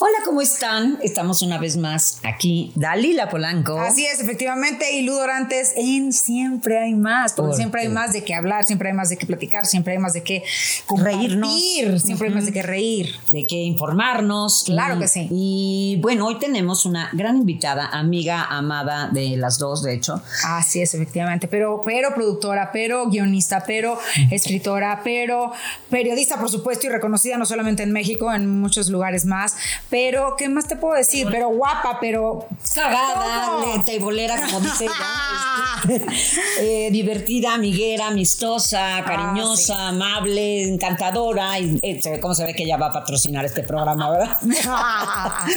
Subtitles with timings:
[0.00, 0.98] Hola, ¿cómo están?
[1.02, 3.78] Estamos una vez más aquí, Dalila Polanco.
[3.80, 7.92] Así es, efectivamente, y Ludorantes en Siempre hay más, porque ¿Por siempre hay qué?
[7.94, 10.42] más de qué hablar, siempre hay más de qué platicar, siempre hay más de qué
[10.88, 11.48] Reírnos.
[11.50, 13.14] compartir, siempre hay más de qué reír.
[13.30, 14.64] de que informarnos.
[14.66, 15.28] Claro Y- que sí.
[15.30, 20.20] Y bueno, hoy tenemos una gran invitada, amiga, amada de las dos, de hecho.
[20.46, 23.98] Así es, efectivamente, pero, pero productora, pero guionista, pero
[24.30, 25.52] escritora, pero
[25.88, 29.54] periodista, por supuesto, y reconocida no solamente en México, en muchos lugares más.
[29.88, 31.26] Pero, ¿qué más te puedo decir?
[31.30, 35.96] Pero guapa, pero Cagada, teibolera, como dice ella.
[35.96, 41.58] este, eh, divertida, amiguera, amistosa, cariñosa, amable, encantadora.
[41.58, 44.36] Y eh, se ve cómo se ve que ella va a patrocinar este programa, ¿verdad?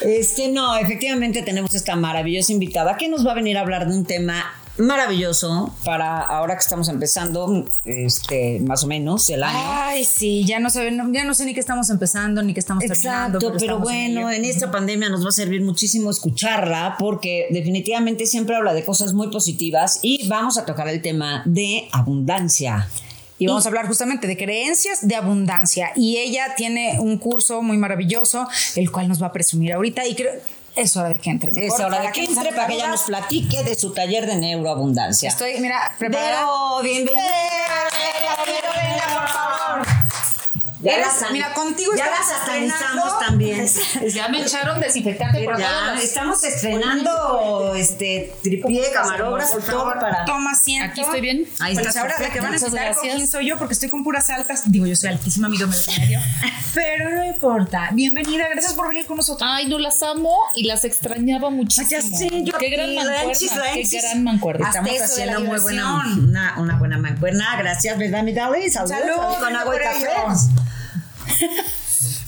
[0.00, 3.94] Este, no, efectivamente tenemos esta maravillosa invitada que nos va a venir a hablar de
[3.94, 4.44] un tema
[4.78, 9.58] maravilloso para ahora que estamos empezando, este, más o menos el año.
[9.60, 12.84] Ay, sí, ya no sé, ya no sé ni qué estamos empezando ni qué estamos
[12.84, 13.38] terminando.
[13.38, 14.30] Exacto, pero bueno, ello.
[14.30, 19.12] en esta pandemia nos va a servir muchísimo escucharla porque definitivamente siempre habla de cosas
[19.12, 22.88] muy positivas y vamos a tocar el tema de abundancia.
[23.38, 25.90] Y vamos a hablar justamente de creencias de abundancia.
[25.96, 30.06] Y ella tiene un curso muy maravilloso, el cual nos va a presumir ahorita.
[30.06, 30.30] Y creo
[30.74, 31.66] es hora de que entre.
[31.66, 35.28] Es hora de que entre para que ella nos platique de su taller de neuroabundancia.
[35.28, 36.40] Estoy, mira, preparada.
[36.40, 37.22] Vero, bienvenida.
[38.46, 39.51] Venga, por favor.
[40.82, 43.68] Ya Eres- la san- mira, contigo ya las satanizamos también.
[44.12, 50.24] Ya me echaron desinfectante por Ya, estamos estrenando este tripié, camarógrafo, Por todo favor, para.
[50.24, 50.90] toma asiento.
[50.90, 51.46] Aquí estoy bien.
[51.60, 53.12] Ahí Pues estás ahora la que van a necesitar gracias.
[53.14, 54.62] cojín soy yo porque estoy con puras altas.
[54.72, 56.20] Digo, yo soy altísima, mido medio medio.
[56.74, 57.90] Pero no importa.
[57.92, 59.48] Bienvenida, gracias por venir con nosotros.
[59.50, 61.88] Ay, no las amo y las extrañaba muchísimo.
[61.90, 64.02] ya sé, yo Qué gran lanchis, mancuerna, qué lanchis.
[64.02, 64.66] gran mancuerna.
[64.66, 67.56] Hasta Estamos haciendo muy buena, una, una buena mancuerna.
[67.56, 68.32] Gracias, ¿verdad, mi?
[68.34, 70.71] Salud, Salud, con agua y café.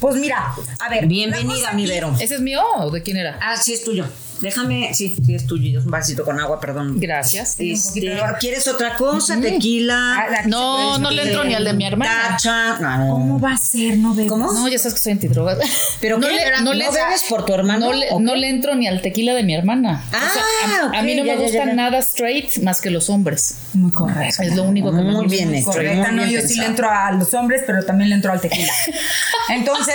[0.01, 1.07] Pues mira, a ver.
[1.07, 2.15] Bienvenida, mi Vero.
[2.21, 3.39] ¿Ese es mío o de quién era?
[3.41, 4.07] Ah, sí, es tuyo.
[4.45, 5.81] Déjame, sí, sí, es tuyo.
[5.81, 7.01] Un vasito con agua, perdón.
[7.01, 7.57] Gracias.
[7.59, 9.41] Este, ¿Quieres otra cosa?
[9.41, 10.17] Tequila.
[10.19, 12.29] Ah, No, no le entro ni al de mi hermana.
[12.29, 12.79] Tacha.
[12.79, 13.97] No, ¿Cómo va a ser?
[13.99, 14.29] No veo.
[14.29, 14.53] ¿Cómo?
[14.53, 15.57] No, ya sabes que soy antidroga.
[16.01, 16.35] ¿Pero no qué?
[16.35, 17.87] le, no, le, bebes por tu hermano?
[17.87, 20.05] no le, ¿O no entro ni al tequila de mi hermana.
[20.13, 21.73] Ah, a, a mí no ya, me ya, gusta ya, ya.
[21.75, 23.57] nada straight más que los hombres.
[23.73, 24.43] Muy correcto.
[24.43, 25.29] Es lo único que me Muy gusta.
[25.31, 25.67] bien hecho.
[25.71, 28.33] Correcta, muy no, bien yo sí le entro a los hombres, pero también le entro
[28.33, 28.73] al tequila.
[29.49, 29.95] Entonces,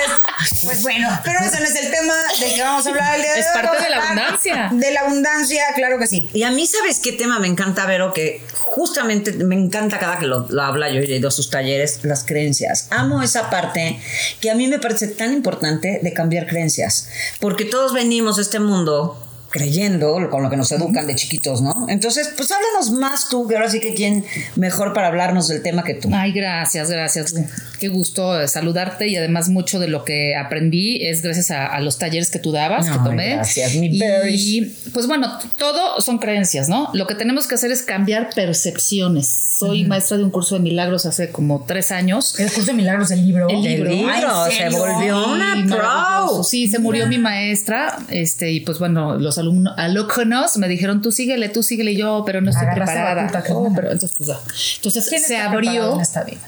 [0.64, 3.34] pues bueno, pero ese no es el tema del que vamos a hablar el día
[3.34, 3.54] de Es hoy.
[3.54, 4.70] parte Vamos de la a hablar abundancia.
[4.72, 6.30] De la abundancia, claro que sí.
[6.34, 8.14] Y a mí, ¿sabes qué tema me encanta, Vero?
[8.14, 12.00] Que justamente me encanta cada que lo, lo habla, yo he ido a sus talleres,
[12.04, 12.88] las creencias.
[12.92, 14.00] Amo esa parte
[14.40, 17.10] que a mí me parece tan importante de cambiar creencias.
[17.40, 19.18] Porque todos venimos a este mundo
[19.50, 21.88] creyendo con lo que nos educan de chiquitos, ¿no?
[21.90, 25.84] Entonces, pues háblanos más tú, que ahora sí que quién mejor para hablarnos del tema
[25.84, 26.10] que tú.
[26.12, 27.34] Ay, gracias, gracias.
[27.80, 31.98] Qué gusto saludarte y además mucho de lo que aprendí es gracias a, a los
[31.98, 33.36] talleres que tú dabas, que tomé.
[33.36, 34.00] gracias, mi
[34.30, 36.90] y pues bueno, todo son creencias, ¿no?
[36.94, 39.49] Lo que tenemos que hacer es cambiar percepciones.
[39.60, 42.40] Soy maestra de un curso de milagros hace como tres años.
[42.40, 43.50] El curso de milagros del libro.
[43.50, 43.90] El El libro.
[43.90, 46.44] libro, Ay, ¿en se volvió una Sí, pro.
[46.44, 51.12] Sí, se murió mi maestra, este, y pues bueno, los alumnos, alumnos me dijeron, tú
[51.12, 53.44] síguele, tú síguele, y yo, pero no estoy Agarraste preparada.
[53.54, 55.96] Oh, pero entonces, pues, entonces ¿Quién se abrió.
[55.96, 56.40] en esta vida?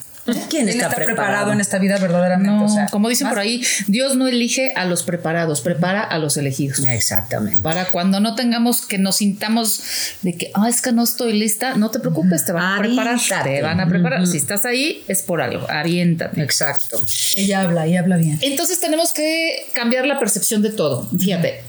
[0.49, 1.51] ¿Quién está, preparado?
[1.51, 2.51] en esta vida verdaderamente?
[2.51, 6.01] No, O sea, como dicen más- por ahí, Dios no elige a los preparados, prepara
[6.03, 6.79] a los elegidos.
[6.85, 7.61] Exactamente.
[7.61, 9.81] Para cuando no tengamos que nos sintamos
[10.21, 13.19] de que, ah, es que no estoy lista, no te preocupes, te van a preparar.
[13.43, 14.27] Te van a preparar.
[14.27, 15.65] Si estás ahí, es por algo.
[15.69, 16.41] Aviéntate.
[16.41, 17.01] Exacto.
[17.35, 18.37] Ella habla, ella habla bien.
[18.41, 21.09] Entonces tenemos que cambiar la percepción de todo.
[21.17, 21.61] Fíjate,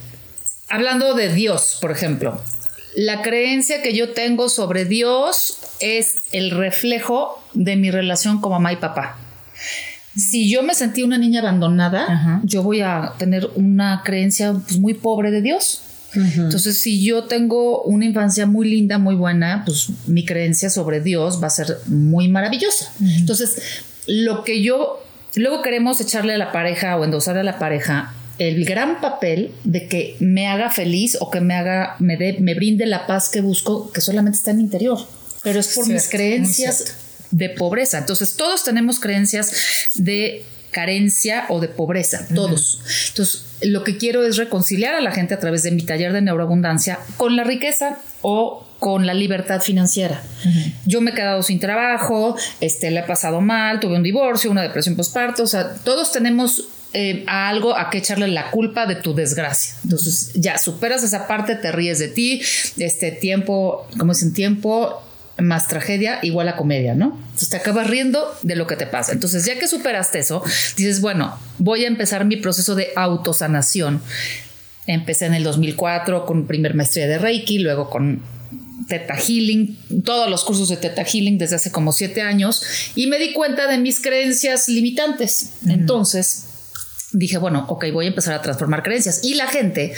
[0.69, 2.40] hablando de Dios, por ejemplo,
[2.94, 8.73] la creencia que yo tengo sobre Dios es el reflejo de mi relación con mamá
[8.73, 9.19] y papá.
[10.17, 12.41] Si yo me sentí una niña abandonada, Ajá.
[12.44, 15.83] yo voy a tener una creencia pues, muy pobre de Dios.
[16.15, 21.43] Entonces, si yo tengo una infancia muy linda, muy buena, pues mi creencia sobre Dios
[21.43, 22.93] va a ser muy maravillosa.
[23.00, 25.03] Entonces, lo que yo
[25.37, 28.12] luego queremos echarle a la pareja o endosarle a la pareja
[28.49, 32.55] el gran papel de que me haga feliz o que me haga, me dé, me
[32.55, 34.99] brinde la paz que busco, que solamente está en mi interior.
[35.43, 36.97] Pero es por mis Cierto, creencias
[37.31, 37.99] de pobreza.
[37.99, 39.53] Entonces, todos tenemos creencias
[39.94, 42.81] de carencia o de pobreza, todos.
[43.09, 46.23] Entonces, lo que quiero es reconciliar a la gente a través de mi taller de
[46.23, 50.23] neuroabundancia con la riqueza o con la libertad financiera.
[50.87, 54.62] Yo me he quedado sin trabajo, este, le he pasado mal, tuve un divorcio, una
[54.62, 58.97] depresión postparto, o sea, todos tenemos eh, a algo a que echarle la culpa de
[58.97, 59.75] tu desgracia.
[59.85, 62.43] Entonces, ya superas esa parte, te ríes de ti,
[62.77, 65.03] este tiempo, como en tiempo
[65.39, 67.19] más tragedia igual a comedia, ¿no?
[67.25, 69.12] Entonces te acabas riendo de lo que te pasa.
[69.12, 70.43] Entonces, ya que superaste eso,
[70.77, 74.03] dices, bueno, voy a empezar mi proceso de autosanación.
[74.87, 78.21] Empecé en el 2004 con primer maestría de Reiki, luego con
[78.89, 82.62] Teta Healing, todos los cursos de Teta Healing desde hace como siete años
[82.94, 85.53] y me di cuenta de mis creencias limitantes.
[85.67, 86.49] Entonces
[87.12, 89.20] dije, bueno, ok, voy a empezar a transformar creencias.
[89.23, 89.94] Y la gente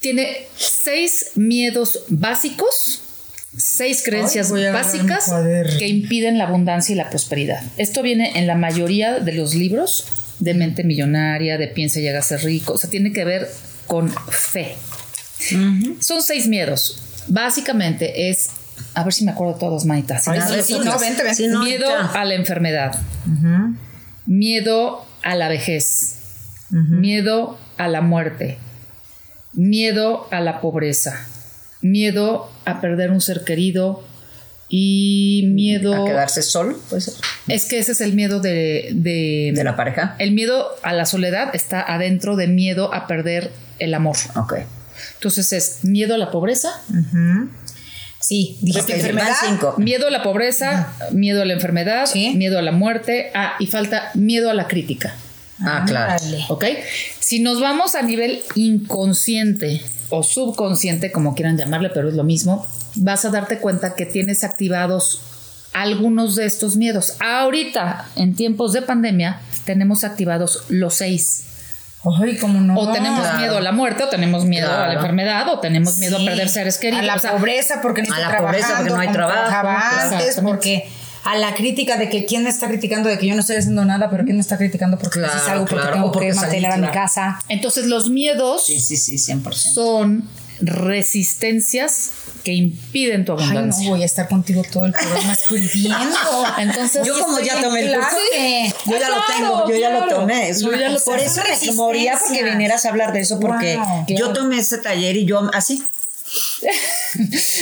[0.00, 3.02] tiene seis miedos básicos
[3.56, 5.30] seis creencias básicas
[5.78, 7.62] que impiden la abundancia y la prosperidad.
[7.76, 10.06] Esto viene en la mayoría de los libros
[10.38, 12.74] de mente millonaria, de piensa y ser rico.
[12.74, 13.48] O sea, tiene que ver
[13.86, 14.74] con fe.
[16.00, 17.24] Son seis miedos.
[17.28, 18.50] Básicamente es,
[18.94, 20.18] a ver si me acuerdo todos, Maita.
[21.58, 22.98] miedo a la enfermedad,
[24.26, 26.16] miedo a la vejez,
[26.70, 28.58] miedo a la muerte,
[29.52, 31.26] miedo a la pobreza,
[31.80, 34.04] miedo a perder un ser querido
[34.68, 36.04] y miedo...
[36.04, 37.18] A quedarse solo, pues.
[37.46, 39.52] Es que ese es el miedo de, de...
[39.54, 40.16] De la pareja.
[40.18, 44.16] El miedo a la soledad está adentro de miedo a perder el amor.
[44.36, 44.54] Ok.
[45.14, 46.70] Entonces es miedo a la pobreza.
[48.32, 49.36] Sí, dijiste enfermedad.
[49.76, 53.30] Miedo a la pobreza, miedo a la enfermedad, miedo a la muerte.
[53.34, 55.14] Ah, y falta miedo a la crítica.
[55.60, 56.16] Ah, claro.
[56.48, 56.64] Ok.
[57.20, 62.66] Si nos vamos a nivel inconsciente, o subconsciente, como quieran llamarle, pero es lo mismo,
[62.94, 65.20] vas a darte cuenta que tienes activados
[65.74, 67.16] algunos de estos miedos.
[67.20, 71.44] Ahorita, en tiempos de pandemia, tenemos activados los seis.
[72.20, 72.78] Ay, ¿cómo no?
[72.78, 76.16] O tenemos miedo a la muerte, o tenemos miedo a la enfermedad, o tenemos miedo
[76.16, 77.02] a perder seres queridos.
[77.02, 79.68] A la pobreza porque no a la pobreza porque no hay trabajo.
[79.68, 80.90] Antes porque
[81.24, 83.84] a la crítica de que quién me está criticando de que yo no estoy haciendo
[83.84, 86.88] nada, pero quién me está criticando porque claro, algo, porque tengo que mantener a mi
[86.88, 87.40] casa.
[87.48, 89.52] Entonces los miedos sí, sí, sí, 100%.
[89.52, 90.28] son
[90.62, 92.10] resistencias
[92.44, 93.80] que impiden tu abundancia.
[93.80, 96.16] Ay, no voy a estar contigo todo el programa escribiendo.
[96.58, 98.16] Entonces, yo como ya tomé el curso,
[98.86, 100.52] yo ya lo tengo, yo ya lo tomé.
[101.04, 103.78] por eso me moría porque vinieras a hablar de eso, porque
[104.08, 105.82] yo tomé ese taller y yo así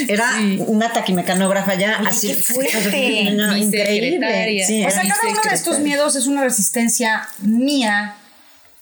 [0.08, 2.29] Era una taquimecanógrafa ya así.
[2.29, 2.99] Qué fuerte.
[3.58, 4.87] increíble.
[4.87, 8.17] o sea, cada uno de estos miedos es una resistencia mía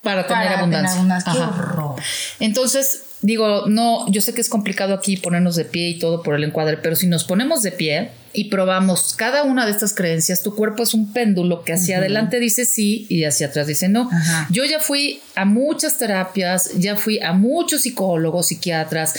[0.03, 1.33] para tener abundancia.
[1.33, 2.01] Qué horror.
[2.41, 6.35] Entonces, digo, no, yo sé que es complicado aquí ponernos de pie y todo por
[6.35, 10.43] el encuadre, pero si nos ponemos de pie y probamos cada una de estas creencias,
[10.43, 14.11] tu cuerpo es un péndulo que hacia adelante dice sí y hacia atrás dice no.
[14.51, 19.15] Yo ya fui a muchas terapias, ya fui a muchos psicólogos, psiquiatras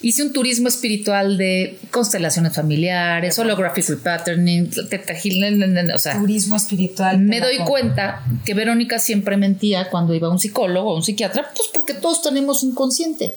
[0.00, 5.14] Hice un turismo espiritual de constelaciones familiares, holographic patterning, teta
[5.94, 7.18] o sea, turismo espiritual.
[7.18, 11.50] Me doy cuenta que Verónica siempre mentía cuando iba a un psicólogo o un psiquiatra,
[11.54, 13.34] pues porque todos tenemos inconsciente.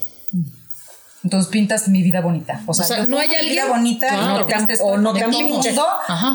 [1.24, 2.64] Entonces pintas mi vida bonita.
[2.66, 4.08] O sea, no hay alguien vida bonita
[4.82, 5.70] o no todo el mundo,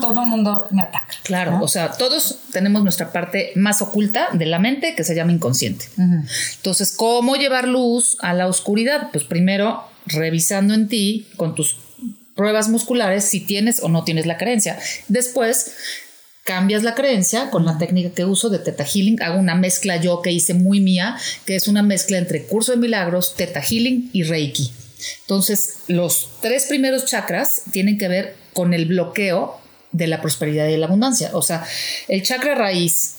[0.01, 1.15] todo el mundo me ataca.
[1.25, 5.33] Claro, o sea, todos tenemos nuestra parte más oculta de la mente que se llama
[5.33, 5.87] inconsciente.
[6.57, 9.11] Entonces, ¿cómo llevar luz a la oscuridad?
[9.13, 11.77] Pues primero revisando en ti con tus
[12.35, 14.79] pruebas musculares si tienes o no tienes la creencia.
[15.09, 15.73] Después
[16.45, 19.21] cambias la creencia con la técnica que uso de Teta Healing.
[19.23, 22.79] Hago una mezcla yo que hice muy mía, que es una mezcla entre curso de
[22.79, 24.71] milagros, Teta Healing y Reiki.
[25.23, 29.61] Entonces, los tres primeros chakras tienen que ver con el bloqueo
[29.93, 31.31] de la prosperidad y la abundancia.
[31.33, 31.65] O sea,
[32.09, 33.17] el chakra raíz,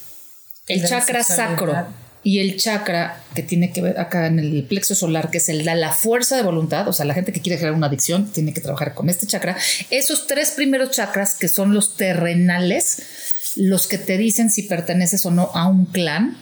[0.67, 1.87] el chakra sacro
[2.27, 5.63] y el chakra que tiene que ver acá en el plexo solar, que es el
[5.63, 8.59] la fuerza de voluntad, o sea, la gente que quiere crear una adicción tiene que
[8.59, 9.55] trabajar con este chakra.
[9.91, 15.31] Esos tres primeros chakras, que son los terrenales, los que te dicen si perteneces o
[15.31, 16.35] no a un clan,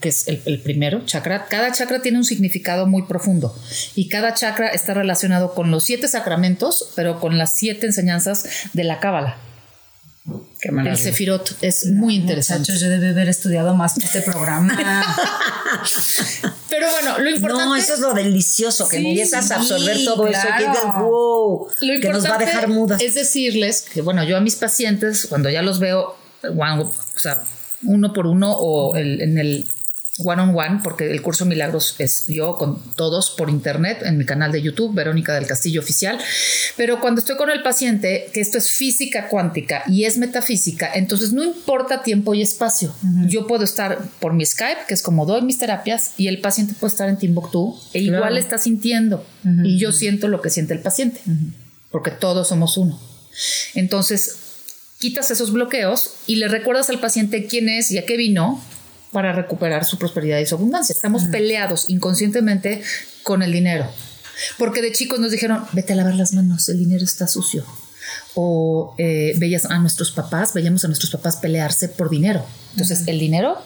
[0.00, 1.48] que es el, el, primero chakra.
[1.50, 3.54] Cada chakra tiene un significado muy profundo
[3.94, 8.84] y cada chakra está relacionado con los siete sacramentos, pero con las siete enseñanzas de
[8.84, 9.36] la cábala
[10.26, 12.72] el Sefirot es muy interesante.
[12.72, 14.74] Muchachos, yo debe haber estudiado más este programa.
[16.70, 17.64] Pero bueno, lo importante.
[17.66, 20.48] No, eso es lo delicioso, que empiezas a absorber todo eso.
[20.58, 23.02] Que, wow, que nos va a dejar mudas.
[23.02, 27.42] Es decirles que, bueno, yo a mis pacientes, cuando ya los veo, o sea,
[27.82, 29.66] uno por uno o en el
[30.18, 34.24] one on one, porque el curso Milagros es yo con todos por internet en mi
[34.24, 36.18] canal de YouTube, Verónica del Castillo Oficial.
[36.76, 41.32] Pero cuando estoy con el paciente, que esto es física cuántica y es metafísica, entonces
[41.32, 42.94] no importa tiempo y espacio.
[43.26, 46.74] Yo puedo estar por mi Skype, que es como doy mis terapias, y el paciente
[46.78, 49.26] puede estar en Timbuktu e igual está sintiendo.
[49.64, 51.20] Y yo siento lo que siente el paciente,
[51.90, 53.00] porque todos somos uno.
[53.74, 54.36] Entonces,
[55.00, 58.62] quitas esos bloqueos y le recuerdas al paciente quién es y a qué vino
[59.14, 60.92] para recuperar su prosperidad y su abundancia.
[60.92, 62.82] Estamos peleados inconscientemente
[63.22, 63.86] con el dinero.
[64.58, 67.64] Porque de chicos nos dijeron, vete a lavar las manos, el dinero está sucio.
[68.34, 72.44] O eh, veías a nuestros papás, veíamos a nuestros papás pelearse por dinero.
[72.72, 73.56] Entonces, el dinero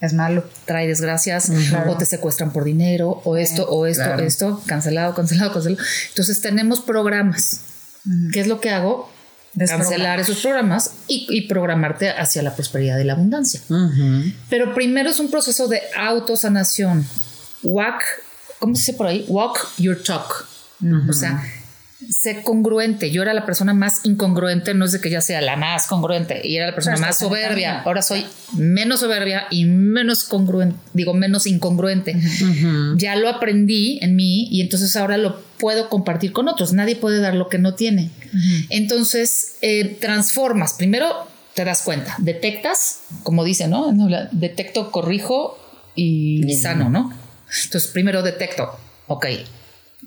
[0.00, 0.44] es malo.
[0.64, 1.52] Trae desgracias,
[1.86, 5.82] o te secuestran por dinero, o esto, o esto, esto, cancelado, cancelado, cancelado.
[6.08, 7.60] Entonces, tenemos programas.
[8.32, 9.10] ¿Qué es lo que hago?
[9.56, 13.60] Cancelar esos programas y, programarte hacia la prosperidad y la abundancia.
[14.50, 17.06] Pero primero es un proceso de autosanación.
[17.62, 18.02] Walk,
[18.58, 19.24] ¿cómo se dice por ahí?
[19.28, 20.46] Walk your talk.
[21.08, 21.42] O sea,
[22.10, 23.10] sé congruente.
[23.10, 26.40] Yo era la persona más incongruente, no es de que ya sea la más congruente,
[26.44, 27.80] y era la persona más soberbia.
[27.80, 28.26] Ahora soy
[28.56, 32.16] menos soberbia y menos congruente, digo, menos incongruente.
[32.96, 36.72] Ya lo aprendí en mí y entonces ahora lo puedo compartir con otros.
[36.72, 38.10] Nadie puede dar lo que no tiene.
[38.68, 40.74] Entonces, eh, transformas.
[40.74, 41.08] Primero
[41.54, 43.94] te das cuenta, detectas, como dice, ¿no?
[44.32, 45.58] Detecto, corrijo
[45.94, 47.12] y sano, ¿no?
[47.64, 49.26] Entonces, primero detecto, ok,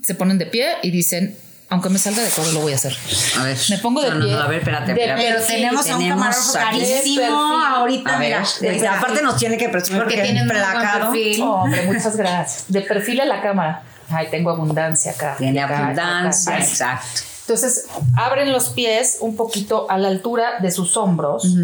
[0.04, 1.36] se ponen de pie y dicen,
[1.70, 2.96] aunque me salga de todo, lo voy a hacer.
[3.40, 3.58] A ver.
[3.70, 4.34] Me pongo de pie.
[4.34, 5.22] a ver, espérate, espérate.
[5.22, 8.16] Pero tenemos, a un camarógrafo carísimo ahorita.
[8.16, 11.12] A ver, mira, aparte nos tiene que presumir porque, tiene placado.
[11.12, 11.42] Perfil.
[11.44, 12.66] hombre, muchas gracias.
[12.68, 13.84] De perfil a la cámara.
[14.10, 15.36] Ay, tengo abundancia acá.
[15.38, 17.22] Tiene abundancia, exacto.
[17.42, 17.86] Entonces,
[18.16, 21.56] abren los pies un poquito a la altura de sus hombros,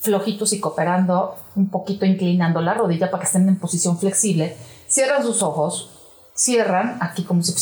[0.00, 4.56] flojitos y cooperando, un poquito inclinando la rodilla para que estén en posición flexible.
[4.88, 5.90] Cierran sus ojos,
[6.34, 7.54] cierran aquí como si,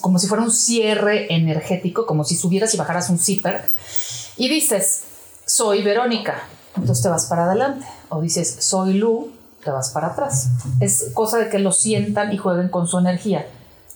[0.00, 3.62] como si fuera un cierre energético, como si subieras y bajaras un zipper,
[4.36, 5.04] y dices,
[5.46, 6.42] soy Verónica,
[6.76, 10.48] entonces te vas para adelante, o dices, soy Lu, te vas para atrás.
[10.80, 13.46] Es cosa de que lo sientan y jueguen con su energía,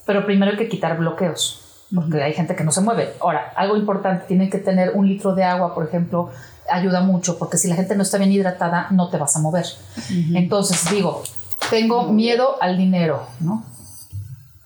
[0.05, 3.15] pero primero hay que quitar bloqueos, porque hay gente que no se mueve.
[3.21, 6.31] Ahora, algo importante, tienen que tener un litro de agua, por ejemplo,
[6.71, 9.67] ayuda mucho, porque si la gente no está bien hidratada, no te vas a mover.
[10.35, 11.23] Entonces digo,
[11.71, 13.65] tengo miedo al dinero, ¿no?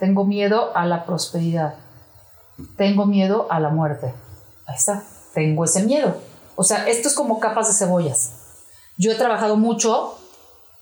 [0.01, 1.75] Tengo miedo a la prosperidad.
[2.77, 4.13] Tengo miedo a la muerte.
[4.67, 5.05] Ahí está.
[5.35, 6.17] Tengo ese miedo.
[6.57, 8.33] O sea, esto es como capas de cebollas.
[8.97, 10.19] Yo he trabajado mucho,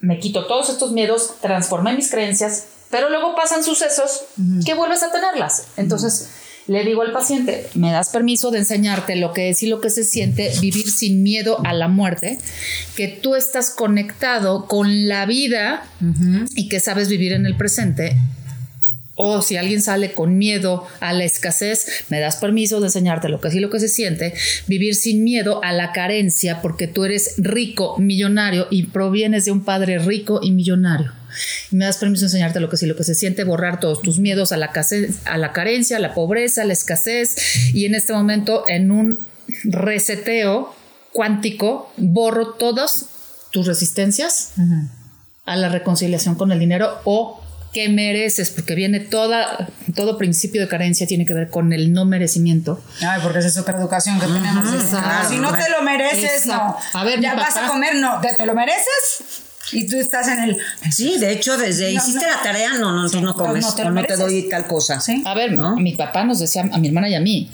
[0.00, 4.24] me quito todos estos miedos, transformé mis creencias, pero luego pasan sucesos
[4.64, 5.68] que vuelves a tenerlas.
[5.76, 6.30] Entonces,
[6.66, 9.90] le digo al paciente, me das permiso de enseñarte lo que es y lo que
[9.90, 12.38] se siente vivir sin miedo a la muerte,
[12.96, 15.84] que tú estás conectado con la vida
[16.54, 18.16] y que sabes vivir en el presente
[19.18, 23.40] o si alguien sale con miedo a la escasez, me das permiso de enseñarte lo
[23.40, 24.32] que es y lo que se siente,
[24.68, 29.64] vivir sin miedo a la carencia porque tú eres rico, millonario y provienes de un
[29.64, 31.12] padre rico y millonario.
[31.72, 33.80] Y me das permiso de enseñarte lo que es y lo que se siente, borrar
[33.80, 34.72] todos tus miedos a la,
[35.24, 39.26] a la carencia, a la pobreza, a la escasez y en este momento en un
[39.64, 40.74] reseteo
[41.12, 43.06] cuántico borro todas
[43.50, 44.52] tus resistencias
[45.44, 50.68] a la reconciliación con el dinero o que mereces, porque viene toda, todo principio de
[50.68, 52.82] carencia tiene que ver con el no merecimiento.
[53.02, 54.68] Ay, porque esa es otra educación que tenemos.
[55.28, 56.76] si no te lo mereces, no.
[56.94, 58.20] A ver, ya vas a comer, no.
[58.20, 59.42] ¿Te, lo mereces?
[59.72, 60.58] Y tú estás en el.
[60.90, 63.90] Sí, de hecho, desde hiciste la tarea, no, no, tú no comes, no te, o
[63.90, 65.00] no te doy tal cosa.
[65.00, 65.22] ¿Sí?
[65.26, 67.50] A ver, mi papá nos decía, a mi hermana y a mí,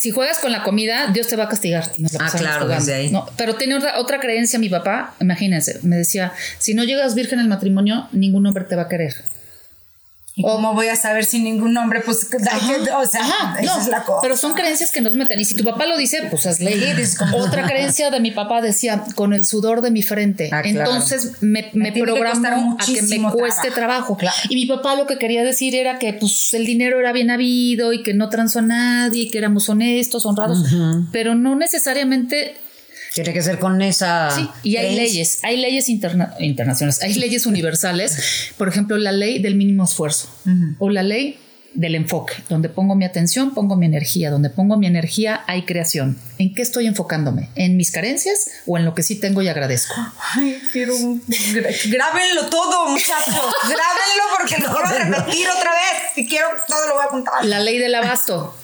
[0.00, 1.92] si juegas con la comida, Dios te va a castigar.
[2.18, 3.10] ah, claro, desde ahí.
[3.10, 7.38] No, pero tiene otra, otra creencia mi papá, imagínense, me decía, si no llegas virgen
[7.38, 9.14] al matrimonio, ningún hombre te va a querer.
[10.40, 12.00] ¿Y cómo voy a saber sin ningún nombre?
[12.00, 14.20] Pues, o sea, esa es la cosa.
[14.22, 15.38] Pero son creencias que nos meten.
[15.38, 16.80] Y si tu papá lo dice, pues es ley.
[17.34, 20.50] Otra creencia de mi papá decía, con el sudor de mi frente.
[20.52, 24.16] Ah, Entonces me, me, programó a que me cueste trabajo.
[24.48, 27.92] Y mi papá lo que quería decir era que pues el dinero era bien habido
[27.92, 30.64] y que no transó a nadie, que éramos honestos, honrados.
[31.12, 32.56] Pero no necesariamente
[33.14, 34.30] tiene que ser con esa.
[34.30, 38.52] Sí, y hay leyes, hay leyes internacionales, hay leyes universales.
[38.56, 40.28] Por ejemplo, la ley del mínimo esfuerzo
[40.78, 41.38] o la ley
[41.74, 46.18] del enfoque, donde pongo mi atención, pongo mi energía, donde pongo mi energía hay creación.
[46.38, 47.50] ¿En qué estoy enfocándome?
[47.54, 49.94] ¿En mis carencias o en lo que sí tengo y agradezco?
[50.34, 51.22] Ay, quiero un...
[51.28, 53.34] Grábenlo todo, muchachos.
[53.62, 56.12] Grábenlo porque lo voy a repetir otra vez.
[56.14, 57.44] Si quiero, todo lo voy a contar.
[57.44, 58.54] La ley del abasto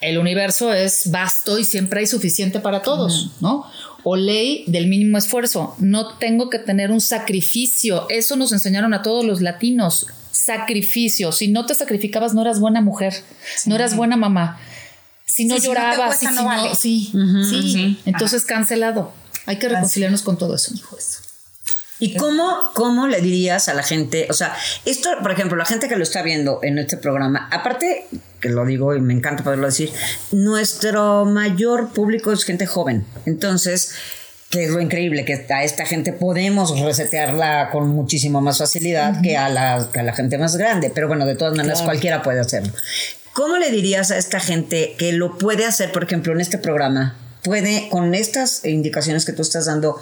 [0.00, 3.66] el universo es vasto y siempre hay suficiente para todos, ¿no?
[4.02, 5.74] O ley del mínimo esfuerzo.
[5.78, 8.06] No tengo que tener un sacrificio.
[8.08, 10.06] Eso nos enseñaron a todos los latinos.
[10.32, 11.32] Sacrificio.
[11.32, 13.14] Si no te sacrificabas, no eras buena mujer,
[13.66, 14.58] no eras buena mamá.
[15.26, 18.00] Si no Sí, si no te llorabas, cuesta, si no no- sí, sí.
[18.06, 19.12] Entonces cancelado.
[19.46, 20.96] Hay que reconciliarnos con todo eso, hijo.
[22.00, 24.26] ¿Y cómo, cómo le dirías a la gente?
[24.30, 28.06] O sea, esto, por ejemplo, la gente que lo está viendo en este programa, aparte,
[28.40, 29.92] que lo digo y me encanta poderlo decir,
[30.32, 33.04] nuestro mayor público es gente joven.
[33.26, 33.94] Entonces,
[34.50, 39.36] que es lo increíble, que a esta gente podemos resetearla con muchísimo más facilidad que,
[39.36, 40.90] a la, que a la gente más grande.
[40.92, 42.72] Pero bueno, de todas maneras, cualquiera puede hacerlo.
[43.32, 47.16] ¿Cómo le dirías a esta gente que lo puede hacer, por ejemplo, en este programa?
[47.44, 50.00] Puede, con estas indicaciones que tú estás dando,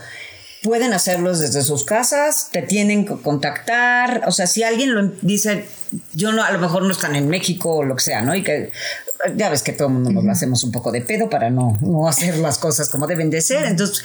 [0.62, 5.66] pueden hacerlos desde sus casas, te tienen que contactar, o sea, si alguien lo dice,
[6.14, 8.34] yo no, a lo mejor no están en México o lo que sea, ¿no?
[8.34, 8.70] Y que
[9.36, 11.78] ya ves que todo el mundo nos lo hacemos un poco de pedo para no,
[11.80, 14.04] no hacer las cosas como deben de ser, entonces...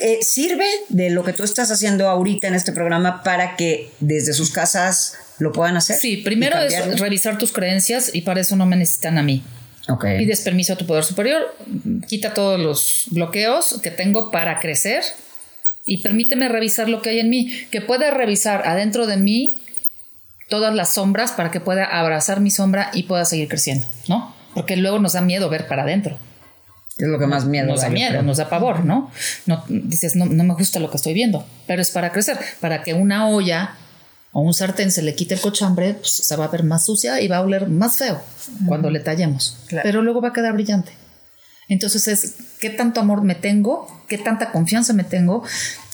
[0.00, 4.32] eh, sirve de lo que tú estás haciendo ahorita en este programa para que desde
[4.32, 5.96] sus casas lo puedan hacer.
[5.96, 9.42] Sí, primero es revisar tus creencias y para eso no me necesitan a mí.
[9.88, 10.04] Ok.
[10.18, 11.42] Pides permiso a tu poder superior,
[12.06, 15.02] quita todos los bloqueos que tengo para crecer
[15.88, 19.60] y permíteme revisar lo que hay en mí, que pueda revisar adentro de mí
[20.48, 24.34] todas las sombras para que pueda abrazar mi sombra y pueda seguir creciendo, ¿no?
[24.54, 26.16] Porque luego nos da miedo ver para adentro.
[26.96, 28.22] Es lo que más miedo Nos da miedo, creo.
[28.22, 29.10] nos da pavor, ¿no?
[29.46, 32.82] no dices, no, no me gusta lo que estoy viendo, pero es para crecer, para
[32.82, 33.76] que una olla
[34.32, 37.20] o un sartén se le quite el cochambre, pues, se va a ver más sucia
[37.20, 38.20] y va a oler más feo
[38.66, 39.84] cuando le tallemos, Claro.
[39.84, 40.92] pero luego va a quedar brillante.
[41.68, 45.44] Entonces es qué tanto amor me tengo, qué tanta confianza me tengo.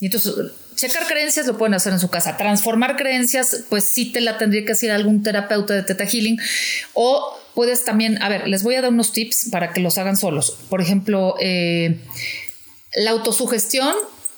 [0.01, 0.35] Y entonces
[0.77, 2.37] checar creencias lo pueden hacer en su casa.
[2.37, 6.39] Transformar creencias, pues sí te la tendría que hacer algún terapeuta de Teta Healing.
[6.93, 10.17] O puedes también, a ver, les voy a dar unos tips para que los hagan
[10.17, 10.57] solos.
[10.69, 11.99] Por ejemplo, eh,
[12.95, 13.95] la autosugestión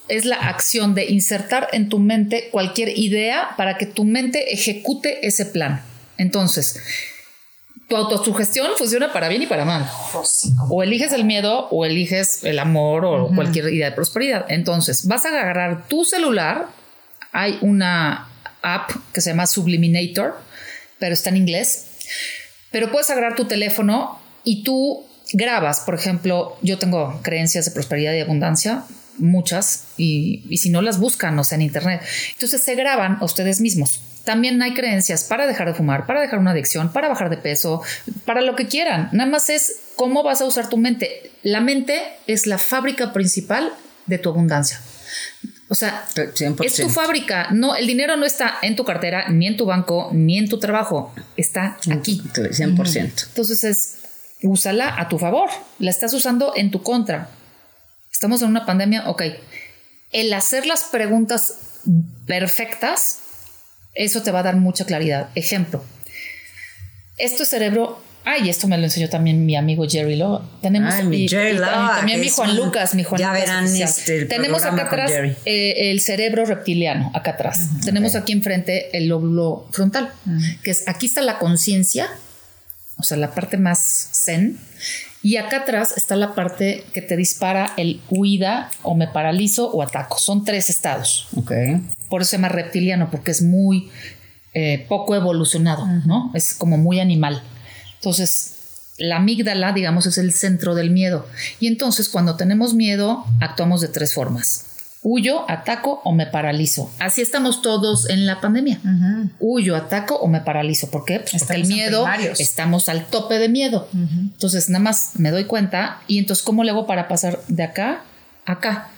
[0.09, 5.27] es la acción de insertar en tu mente cualquier idea para que tu mente ejecute
[5.27, 5.83] ese plan.
[6.17, 6.79] Entonces,
[7.89, 9.89] tu autosugestión funciona para bien y para mal.
[10.69, 14.47] O eliges el miedo o eliges el amor o cualquier idea de prosperidad.
[14.49, 16.67] Entonces, vas a agarrar tu celular.
[17.33, 18.29] Hay una
[18.63, 20.37] app que se llama Subliminator,
[20.99, 21.87] pero está en inglés.
[22.73, 28.15] Pero puedes agarrar tu teléfono y tú grabas, por ejemplo, yo tengo creencias de prosperidad
[28.15, 28.85] y abundancia,
[29.19, 32.03] muchas, y, y si no las buscan, o sea, en internet.
[32.33, 34.01] Entonces se graban a ustedes mismos.
[34.27, 37.81] También hay creencias para dejar de fumar, para dejar una adicción, para bajar de peso,
[38.25, 39.09] para lo que quieran.
[39.13, 41.31] Nada más es cómo vas a usar tu mente.
[41.45, 43.73] La mente es la fábrica principal
[44.07, 44.81] de tu abundancia.
[45.69, 46.65] O sea, 100%.
[46.65, 47.51] es tu fábrica.
[47.53, 50.59] No, el dinero no está en tu cartera, ni en tu banco, ni en tu
[50.59, 51.15] trabajo.
[51.37, 52.21] Está aquí.
[52.35, 53.29] 100%.
[53.29, 53.99] Entonces es,
[54.43, 55.49] úsala a tu favor.
[55.79, 57.31] La estás usando en tu contra.
[58.11, 59.23] Estamos en una pandemia, ok.
[60.11, 61.55] El hacer las preguntas
[62.27, 63.21] perfectas,
[63.97, 65.29] eso te va a dar mucha claridad.
[65.35, 65.83] Ejemplo,
[67.19, 68.03] esto es cerebro.
[68.29, 70.43] Ay, esto me lo enseñó también mi amigo Jerry Law.
[70.61, 73.41] Tenemos Ay, mi Jerry y- y Law, también mi Juan Lucas, mi Juan ya Lucas
[73.45, 75.13] verán este, el Tenemos acá atrás
[75.45, 77.69] eh, el cerebro reptiliano, acá atrás.
[77.85, 80.13] Tenemos aquí enfrente el lóbulo frontal,
[80.65, 82.09] que es aquí está la conciencia,
[82.99, 84.59] o sea, la parte más zen.
[85.27, 89.83] Y acá atrás está la parte que te dispara el huida o me paralizo o
[89.83, 90.21] ataco.
[90.21, 91.27] Son tres estados.
[91.35, 91.51] Ok.
[92.09, 93.91] Por eso se llama reptiliano, porque es muy
[94.55, 96.31] eh, poco evolucionado, ¿no?
[96.33, 97.43] Es como muy animal.
[97.97, 101.27] Entonces, la amígdala, digamos, es el centro del miedo.
[101.59, 104.66] Y entonces, cuando tenemos miedo, actuamos de tres formas.
[105.09, 106.91] Huyo, ataco o me paralizo.
[106.99, 108.81] Así estamos todos en la pandemia.
[109.39, 110.91] Huyo, ataco o me paralizo.
[110.91, 111.21] ¿Por qué?
[111.21, 112.05] Pues porque el miedo,
[112.41, 113.89] estamos al tope de miedo.
[113.95, 116.01] Entonces, nada más me doy cuenta.
[116.09, 118.03] Y entonces, ¿cómo le hago para pasar de acá
[118.47, 118.89] a acá?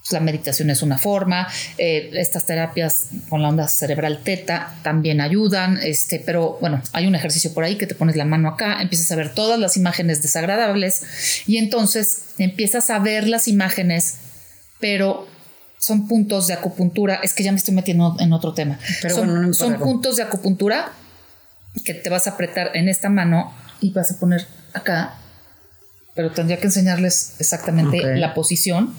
[0.00, 1.46] Pues la meditación es una forma,
[1.78, 7.14] eh, estas terapias con la onda cerebral teta también ayudan, este, pero bueno, hay un
[7.14, 10.22] ejercicio por ahí que te pones la mano acá, empiezas a ver todas las imágenes
[10.22, 14.18] desagradables y entonces empiezas a ver las imágenes,
[14.78, 15.26] pero
[15.86, 19.26] son puntos de acupuntura, es que ya me estoy metiendo en otro tema, Pero son,
[19.26, 19.84] bueno, no importa son cómo.
[19.92, 20.90] puntos de acupuntura
[21.84, 25.14] que te vas a apretar en esta mano y vas a poner acá,
[26.16, 28.94] pero tendría que enseñarles exactamente la posición.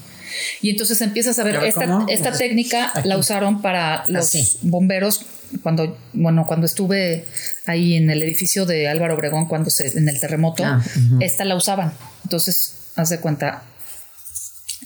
[0.62, 3.08] Y entonces empiezas a ver, esta, técnica aquí.
[3.10, 4.58] la usaron para los Así.
[4.62, 5.26] bomberos
[5.64, 7.26] cuando, bueno, cuando estuve
[7.66, 10.82] ahí en el edificio de Álvaro Obregón, cuando se, en el terremoto, Ah,
[11.20, 11.92] esta la usaban.
[12.24, 13.64] Entonces, haz de cuenta,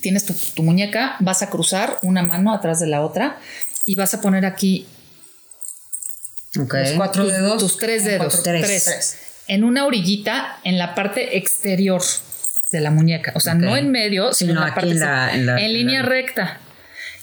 [0.01, 3.37] tienes tu, tu muñeca, vas a cruzar una mano atrás de la otra
[3.85, 4.87] y vas a poner aquí
[6.59, 6.73] Ok.
[6.73, 7.57] Los cuatro tus, dedos.
[7.59, 8.83] tus tres dedos, Cuatro- tres.
[8.83, 9.17] tres.
[9.47, 12.01] en una orillita en la parte exterior
[12.71, 13.31] de la muñeca.
[13.35, 16.59] O sea, no en medio, sino, en la parte en, línea recta.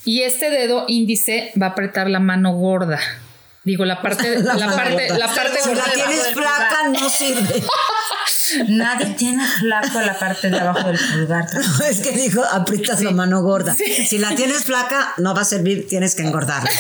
[0.05, 2.99] Y este dedo índice va a apretar la mano gorda.
[3.65, 7.63] Digo, la parte, la, parte, la parte Si la tienes flaca, no sirve.
[8.69, 11.47] Nadie tiene flaco la parte de abajo del pulgar.
[11.91, 13.75] es que dijo, aprietas la mano gorda.
[13.75, 16.71] Si la tienes flaca, no va a servir, tienes que engordarla.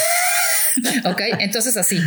[1.04, 2.00] ok, entonces así.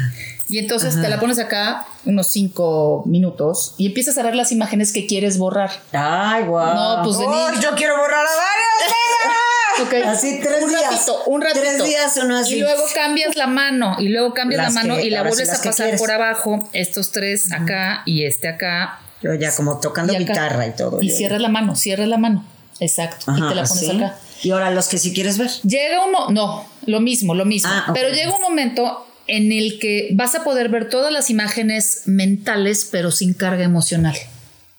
[0.47, 4.91] Y entonces te la pones acá unos cinco minutos y empiezas a ver las imágenes
[4.91, 5.71] que quieres borrar.
[5.93, 6.75] Ay, guau.
[6.75, 8.95] No, pues oh, yo quiero borrar a varios.
[9.85, 10.03] Okay.
[10.03, 10.83] Así tres un días.
[10.83, 11.61] Ratito, un ratito.
[11.61, 12.55] Tres días o no así.
[12.55, 13.95] Y luego cambias la mano.
[13.99, 16.69] Y luego cambias la mano y la vuelves a pasar por abajo.
[16.73, 18.99] Estos tres acá y este acá.
[19.21, 21.01] Yo ya como tocando guitarra y todo.
[21.01, 22.45] Y cierras la mano, cierras la mano.
[22.79, 23.31] Exacto.
[23.31, 24.17] y te la pones acá.
[24.43, 25.51] Y ahora los que si quieres ver.
[25.61, 27.69] Llega uno, no, lo mismo, lo mismo.
[27.71, 32.03] Ah, pero llega un momento en el que vas a poder ver todas las imágenes
[32.05, 34.15] mentales, pero sin carga emocional.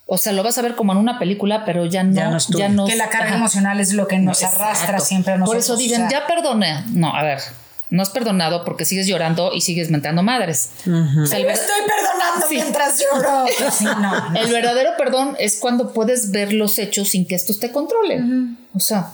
[0.06, 2.38] O sea, lo vas a ver como en una película, pero ya no.
[2.48, 5.64] Ya no, que la carga emocional es lo que nos arrastra siempre a nosotros.
[5.66, 6.84] Por eso dicen, ya perdoné.
[6.88, 7.38] No, a ver,
[7.92, 10.70] no has perdonado porque sigues llorando y sigues mentando madres.
[10.86, 13.44] o sea, estoy perdonando mientras lloro.
[14.34, 18.22] El verdadero perdón es cuando puedes ver los hechos sin que esto te controle.
[18.72, 19.10] O sea,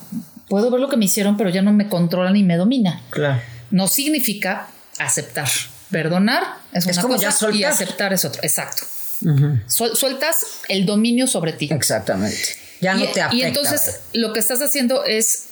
[0.47, 3.01] puedo ver lo que me hicieron, pero ya no me controla ni me domina.
[3.09, 3.41] Claro.
[3.69, 5.49] No significa aceptar.
[5.91, 8.41] Perdonar es una como cosa y aceptar es otro.
[8.43, 8.83] Exacto.
[9.67, 10.37] sueltas
[10.69, 11.67] el dominio sobre ti.
[11.69, 12.55] Exactamente.
[12.79, 13.35] Ya no te afecta.
[13.35, 15.47] Y entonces lo que estás haciendo es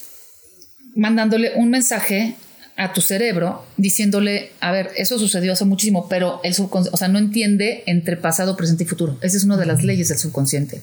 [0.96, 2.38] mandándole un mensaje
[2.78, 7.08] a tu cerebro diciéndole, a ver, eso sucedió hace muchísimo, pero el subconsciente, o sea,
[7.08, 9.18] no entiende entre pasado, presente y futuro.
[9.22, 10.82] Esa es una de las leyes del subconsciente.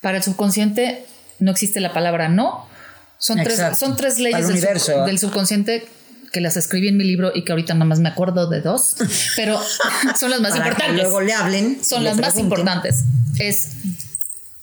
[0.00, 1.04] Para el subconsciente
[1.38, 2.66] no existe la palabra no.
[3.18, 5.86] Son, tres, son tres leyes del, subconsciente
[6.32, 8.96] que las escribí en mi libro y que ahorita nada más me acuerdo de dos,
[9.34, 9.60] pero
[10.18, 11.02] son las más importantes.
[11.02, 11.84] luego le hablen.
[11.84, 13.04] Son las más importantes.
[13.38, 13.70] Es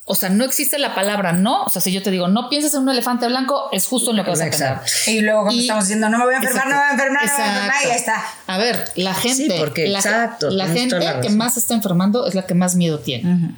[0.08, 1.64] o sea, no existe la palabra no.
[1.64, 4.18] O sea, si yo te digo, no pienses en un elefante blanco, es justo en
[4.18, 4.84] lo que vas a pensar.
[5.08, 7.24] Y luego cuando estamos diciendo, no me voy a enfermar, no me voy a enfermar,
[7.24, 8.24] no me voy a enfermar, y ahí está.
[8.46, 12.46] A ver, la gente, porque, la, exacto, la gente que más está enfermando es la
[12.46, 13.56] que más miedo tiene.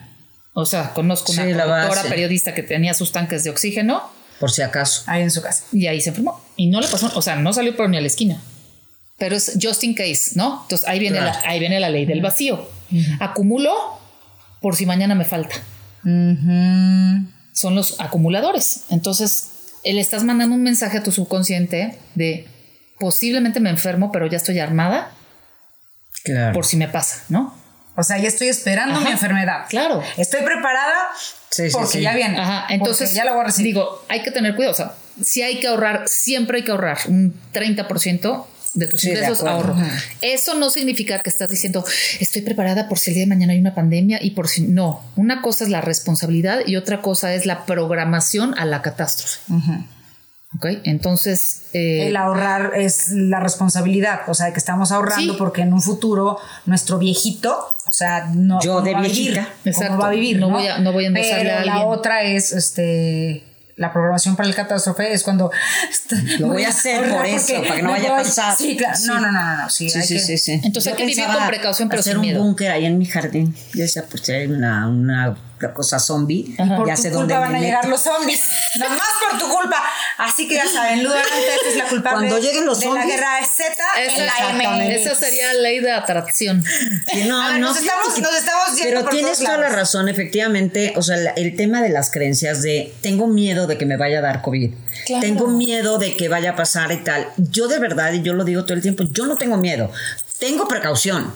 [0.53, 4.09] O sea, conozco una doctora periodista que tenía sus tanques de oxígeno.
[4.39, 5.03] Por si acaso.
[5.07, 5.65] Ahí en su casa.
[5.73, 6.41] Y ahí se enfermó.
[6.55, 8.41] Y no le pasó, o sea, no salió por ni a la esquina.
[9.17, 10.61] Pero es just in case, ¿no?
[10.61, 12.69] Entonces ahí viene, la, ahí viene la ley del vacío.
[13.19, 13.73] Acumulo
[14.61, 15.55] por si mañana me falta.
[16.03, 18.83] Son los acumuladores.
[18.89, 19.51] Entonces,
[19.83, 22.47] le estás mandando un mensaje a tu subconsciente de
[22.99, 25.11] posiblemente me enfermo, pero ya estoy armada.
[26.23, 26.53] Claro.
[26.53, 27.55] Por si me pasa, ¿no?
[27.95, 29.65] O sea, ya estoy esperando mi enfermedad.
[29.69, 30.03] Claro.
[30.17, 30.95] Estoy preparada
[31.49, 32.39] sí, porque ya viene.
[32.39, 32.65] Ajá.
[32.69, 33.73] Entonces, ya lo voy a recibir.
[33.73, 34.73] Digo, hay que tener cuidado.
[34.73, 38.45] O sea, si hay que ahorrar, siempre hay que ahorrar un 30%
[38.77, 39.75] de tus ingresos ahorro.
[40.21, 41.83] Eso no significa que estás diciendo
[42.19, 45.03] estoy preparada por si el día de mañana hay una pandemia y por si no.
[45.15, 49.39] Una cosa es la responsabilidad y otra cosa es la programación a la catástrofe.
[50.55, 51.63] Ok, entonces.
[51.73, 56.39] Eh, el ahorrar es la responsabilidad, o sea, que estamos ahorrando porque en un futuro
[56.65, 59.49] nuestro viejito, o sea, no, Yo de va viejita.
[59.63, 59.89] vivir.
[59.89, 60.39] no va a vivir.
[60.39, 63.43] No, voy a, no voy a Pero la otra es este
[63.77, 65.51] la programación para el catástrofe es cuando
[66.39, 68.57] lo voy a hacer por eso para que no vaya a pasar.
[68.57, 68.97] sí claro.
[69.05, 71.99] No no no no sí, sí, sí, sí, entonces hay que vivir con precaución pero
[72.01, 75.37] hacer un búnker ahí en mi jardín yo decía si hay una, una
[75.73, 78.41] cosa zombie por tu culpa van a llegar los zombies
[78.75, 79.83] nomás por tu culpa
[80.17, 83.45] así que ya saben antes es la culpa cuando lleguen los zombies de la guerra
[83.45, 86.63] Z en la M esa sería ley de atracción
[87.27, 91.55] no, no, nos, estamos, nos estamos pero tienes toda la razón efectivamente o sea el
[91.55, 94.73] tema de las creencias de tengo miedo de que me vaya a dar COVID.
[95.21, 97.27] Tengo miedo de que vaya a pasar y tal.
[97.37, 99.91] Yo de verdad, y yo lo digo todo el tiempo, yo no tengo miedo.
[100.39, 101.33] Tengo precaución.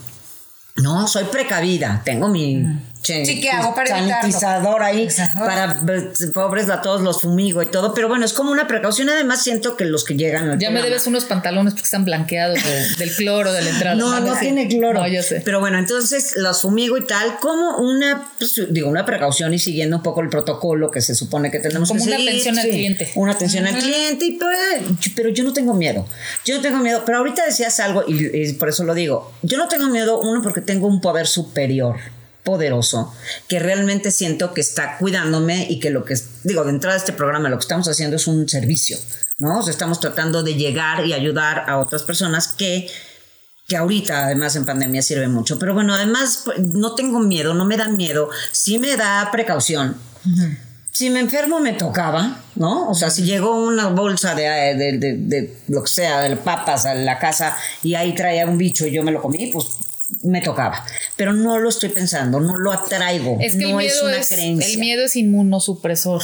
[0.78, 2.02] No, soy precavida.
[2.04, 2.58] Tengo mi...
[2.58, 5.80] Mm sí, ¿qué hago para sanitizador ahí para
[6.34, 9.10] pobres a todos los fumigo y todo, pero bueno, es como una precaución.
[9.10, 10.60] Además, siento que los que llegan.
[10.60, 12.60] Ya me debes unos pantalones porque están blanqueados
[12.98, 13.96] del cloro de la entrada.
[13.96, 15.00] No, no, tiene cloro.
[15.00, 15.42] No, yo sé.
[15.44, 19.98] Pero bueno, entonces los fumigo y tal, como una, pues, digo, una precaución y siguiendo
[19.98, 23.12] un poco el protocolo que se supone que tenemos como que una atención al cliente.
[23.16, 24.52] Una atención al cliente, y, pero,
[25.16, 26.06] pero, yo no tengo miedo.
[26.46, 29.32] Yo no tengo miedo, pero ahorita decías algo y, y por eso lo digo.
[29.42, 31.98] Yo no tengo miedo, uno, porque tengo un poder superior
[32.44, 33.14] poderoso
[33.48, 37.14] que realmente siento que está cuidándome y que lo que digo de entrada de este
[37.14, 38.98] programa lo que estamos haciendo es un servicio,
[39.40, 39.60] ¿no?
[39.60, 42.90] O sea, estamos tratando de llegar y ayudar a otras personas que
[43.68, 47.64] que ahorita además en pandemia sirve mucho, pero bueno, además pues, no tengo miedo, no
[47.64, 49.96] me da miedo, sí me da precaución.
[50.92, 52.90] Si me enfermo me tocaba, ¿no?
[52.90, 54.44] O sea, si llegó una bolsa de,
[54.76, 58.58] de, de, de lo que sea, de papas a la casa y ahí traía un
[58.58, 59.68] bicho y yo me lo comí, pues
[60.24, 64.02] me tocaba, pero no lo estoy pensando, no lo atraigo, Es que no el es
[64.02, 64.68] una es, creencia.
[64.68, 66.22] el miedo es inmunosupresor.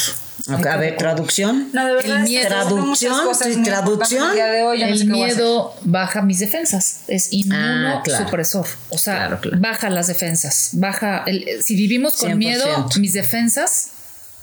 [0.53, 1.69] Ok, a ver, traducción.
[1.73, 2.05] No, de verdad.
[2.05, 4.29] El es que miedo- Traducción, cosas sí, muy traducción.
[4.31, 8.67] el de hoy, ya no sé el miedo baja mis defensas, es inmunosupresor.
[8.89, 9.57] O sea, Claro, claro.
[9.59, 12.35] baja las defensas, baja el, si vivimos con 100%.
[12.37, 13.89] miedo, mis defensas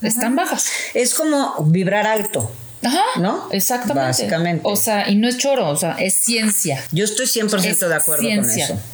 [0.02, 0.66] están bajas.
[0.94, 2.52] Es como vibrar alto.
[2.82, 3.00] Ajá.
[3.18, 3.48] ¿No?
[3.50, 4.00] Exactamente.
[4.08, 4.60] Básicamente.
[4.64, 6.84] O sea, y no es choro, o sea, es ciencia.
[6.92, 8.66] Yo estoy 100% Es de acuerdo ciencia.
[8.68, 8.84] con eso.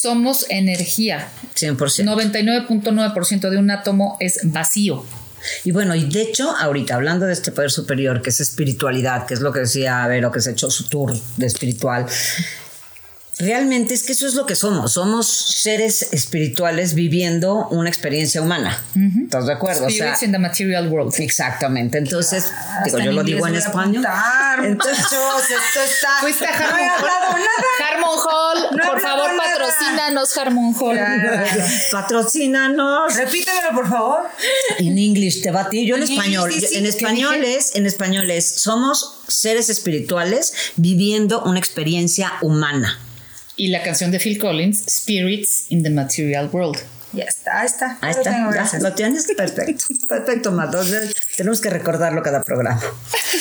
[0.00, 1.28] Somos energía.
[1.54, 1.76] 100%.
[1.76, 5.04] 99.9% de un átomo es vacío.
[5.62, 9.34] Y bueno, y de hecho, ahorita hablando de este poder superior, que es espiritualidad, que
[9.34, 12.06] es lo que decía Vero, que se echó su tour de espiritual,
[13.40, 14.92] realmente es que eso es lo que somos.
[14.92, 18.82] Somos seres espirituales viviendo una experiencia humana.
[19.24, 19.86] ¿Estás de acuerdo?
[19.86, 21.12] O sea, Spirits in the material world.
[21.18, 21.98] exactamente.
[21.98, 22.52] Entonces,
[22.84, 24.04] digo, yo lo digo en español.
[24.62, 26.08] Entonces, esto está.
[26.20, 27.42] Fuiste a Harmon Hall.
[27.88, 29.42] Harmon Hall, No por favor, nada.
[29.42, 30.98] patrocínanos, Harmon Hall.
[31.92, 33.16] patrocínanos.
[33.16, 34.20] Repítemelo, por favor.
[34.78, 36.52] En inglés te batí yo en En español.
[36.52, 42.98] Sí, en español es, en español es, somos seres espirituales viviendo una experiencia humana.
[43.60, 46.78] Y la canción de Phil Collins, Spirits in the Material World.
[47.12, 47.98] Ya está, ahí está.
[48.00, 50.80] Ahí Lo está, tengo, ya, lo tienes perfecto, perfecto, Mato.
[50.80, 52.80] Entonces, Tenemos que recordarlo cada programa.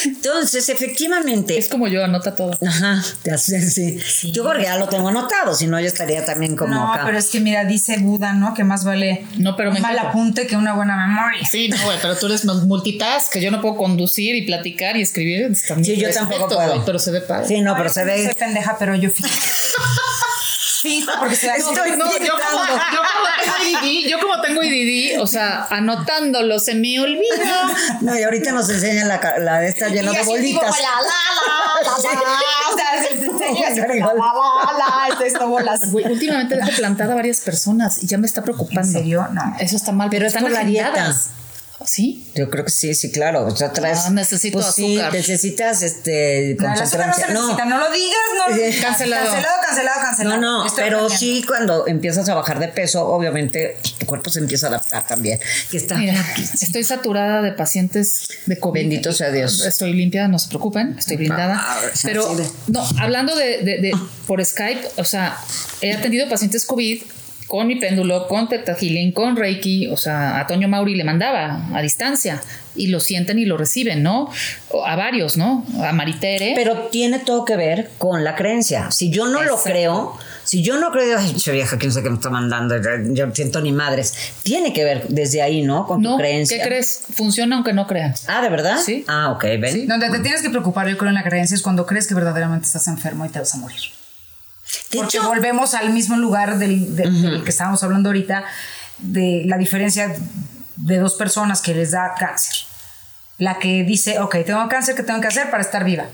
[0.06, 2.58] Entonces, efectivamente, Es como yo, anota todo.
[2.66, 4.32] Ajá, ya sé, sí.
[4.32, 7.04] Yo porque ya lo tengo anotado, si no yo estaría también como No, acá.
[7.06, 8.54] pero es que mira, dice Buda, ¿no?
[8.54, 10.10] Que más vale No, pero me un mal encanta.
[10.10, 11.46] apunte que una buena memoria.
[11.50, 15.02] Sí, no, güey, pero tú eres multitask, que yo no puedo conducir y platicar y
[15.02, 15.48] escribir.
[15.50, 16.86] Muy Sí, yo respeto, tampoco puedo.
[16.86, 17.48] pero se ve padre.
[17.48, 18.26] Sí, no, pero se también ve.
[18.26, 19.28] Soy pendeja, pero yo fijo.
[20.82, 25.22] Fijo, porque se Estoy No, yo, como, yo como tengo IDD, yo como tengo IDD,
[25.22, 27.20] o sea, anotándolo se me olvida.
[28.02, 30.76] No, y ahorita nos enseña la, la de esta llena de bolitas.
[36.06, 38.82] últimamente dejo plantada a varias personas y ya me está preocupando.
[38.82, 39.28] ¿En serio?
[39.32, 39.56] No.
[39.60, 41.14] Eso está mal, Pero pero es están por la dieta.
[41.90, 42.24] ¿Sí?
[42.36, 43.48] Yo creo que sí, sí, claro.
[43.48, 44.02] O sea, traes.
[44.06, 45.14] Ah, necesito pues sí, azúcar.
[45.14, 47.34] necesitas este No, azúcar no se concentrancia.
[47.34, 48.82] necesita, no lo digas, no.
[48.88, 49.26] Cancelado.
[49.26, 50.42] Cancelado, cancelado, No, cancelado.
[50.42, 54.68] no, Estoy pero sí cuando empiezas a bajar de peso, obviamente tu cuerpo se empieza
[54.68, 55.40] a adaptar también.
[55.72, 56.24] Que está Mira,
[56.62, 58.82] estoy saturada de pacientes de COVID.
[58.82, 59.66] Bendito sea Dios.
[59.66, 61.56] Estoy limpia, no se preocupen, estoy blindada.
[61.60, 63.94] Ah, Pero, así de- no, hablando de, de- de-
[64.28, 65.40] por Skype, o sea,
[65.82, 67.02] he atendido pacientes COVID
[67.50, 71.68] con mi péndulo, con Teta Healing, con Reiki, o sea, a Toño Mauri le mandaba
[71.74, 72.40] a distancia
[72.76, 74.30] y lo sienten y lo reciben, ¿no?
[74.86, 75.66] A varios, ¿no?
[75.84, 76.54] A Maritere.
[76.56, 78.92] Pero tiene todo que ver con la creencia.
[78.92, 82.12] Si yo no lo creo, si yo no creo, ay, che vieja, quién sé qué
[82.12, 82.76] me está mandando,
[83.14, 84.14] yo no siento ni madres.
[84.44, 85.88] Tiene que ver desde ahí, ¿no?
[85.88, 86.60] Con no, tu creencia.
[86.60, 87.02] ¿qué crees?
[87.16, 88.14] Funciona aunque no crean.
[88.28, 88.78] Ah, ¿de verdad?
[88.86, 89.06] Sí.
[89.08, 89.88] Ah, ok, ven.
[89.88, 92.68] Donde te tienes que preocupar, yo creo, en la creencia es cuando crees que verdaderamente
[92.68, 93.99] estás enfermo y te vas a morir.
[94.92, 98.44] De Porque hecho, volvemos al mismo lugar del, del- del que estábamos hablando ahorita,
[99.00, 100.14] de la diferencia
[100.76, 102.54] de dos personas que les da cáncer.
[103.38, 106.06] La que dice, ok, tengo cáncer, ¿qué tengo que hacer para estar viva?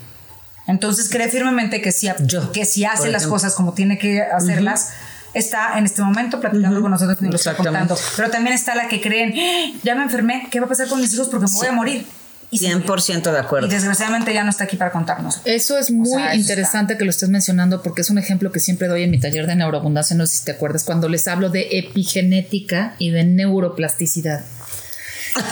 [0.68, 3.30] Entonces cree firmemente que si, Yo, que si hace las ejemplo.
[3.36, 4.92] cosas como tiene que hacerlas,
[5.34, 7.98] está en este momento platicando con nosotros y nos lo está contando.
[8.16, 11.02] Pero también está la que creen, "Ah, ya me enfermé, ¿qué va a pasar con
[11.02, 11.28] mis hijos?
[11.30, 12.08] Porque me voy a morir.
[12.52, 13.68] Y, se- 100% de acuerdo.
[13.68, 15.42] y desgraciadamente ya no está aquí para contarnos.
[15.46, 18.60] Eso es muy sea, eso interesante que lo estés mencionando porque es un ejemplo que
[18.60, 21.50] siempre doy en mi taller de neuroabundancia, no sé si te acuerdas, cuando les hablo
[21.50, 24.44] de epigenética y de neuroplasticidad.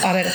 [0.04, 0.28] A ver,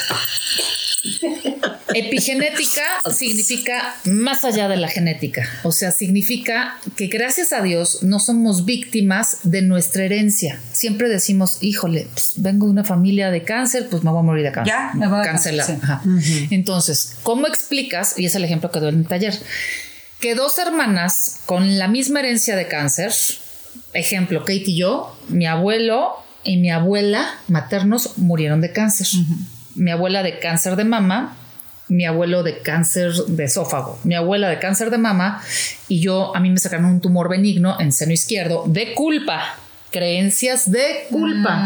[1.95, 8.21] epigenética significa más allá de la genética, o sea, significa que gracias a Dios no
[8.21, 10.61] somos víctimas de nuestra herencia.
[10.73, 14.45] Siempre decimos, híjole, pues, vengo de una familia de cáncer, pues me voy a morir
[14.45, 14.75] de cáncer.
[14.75, 15.67] Ya, me voy a Cancelar.
[16.51, 18.19] Entonces, ¿cómo explicas?
[18.19, 19.39] Y es el ejemplo que doy en mi taller.
[20.21, 23.13] Que dos hermanas con la misma herencia de cáncer,
[23.93, 29.07] ejemplo, Kate y yo, mi abuelo y mi abuela maternos murieron de cáncer.
[29.79, 31.37] Mi abuela de cáncer de mama,
[31.89, 35.43] mi abuelo de cáncer de esófago, mi abuela de cáncer de mama
[35.89, 39.57] y yo, a mí me sacaron un tumor benigno en seno izquierdo de culpa.
[39.91, 41.65] Creencias de culpa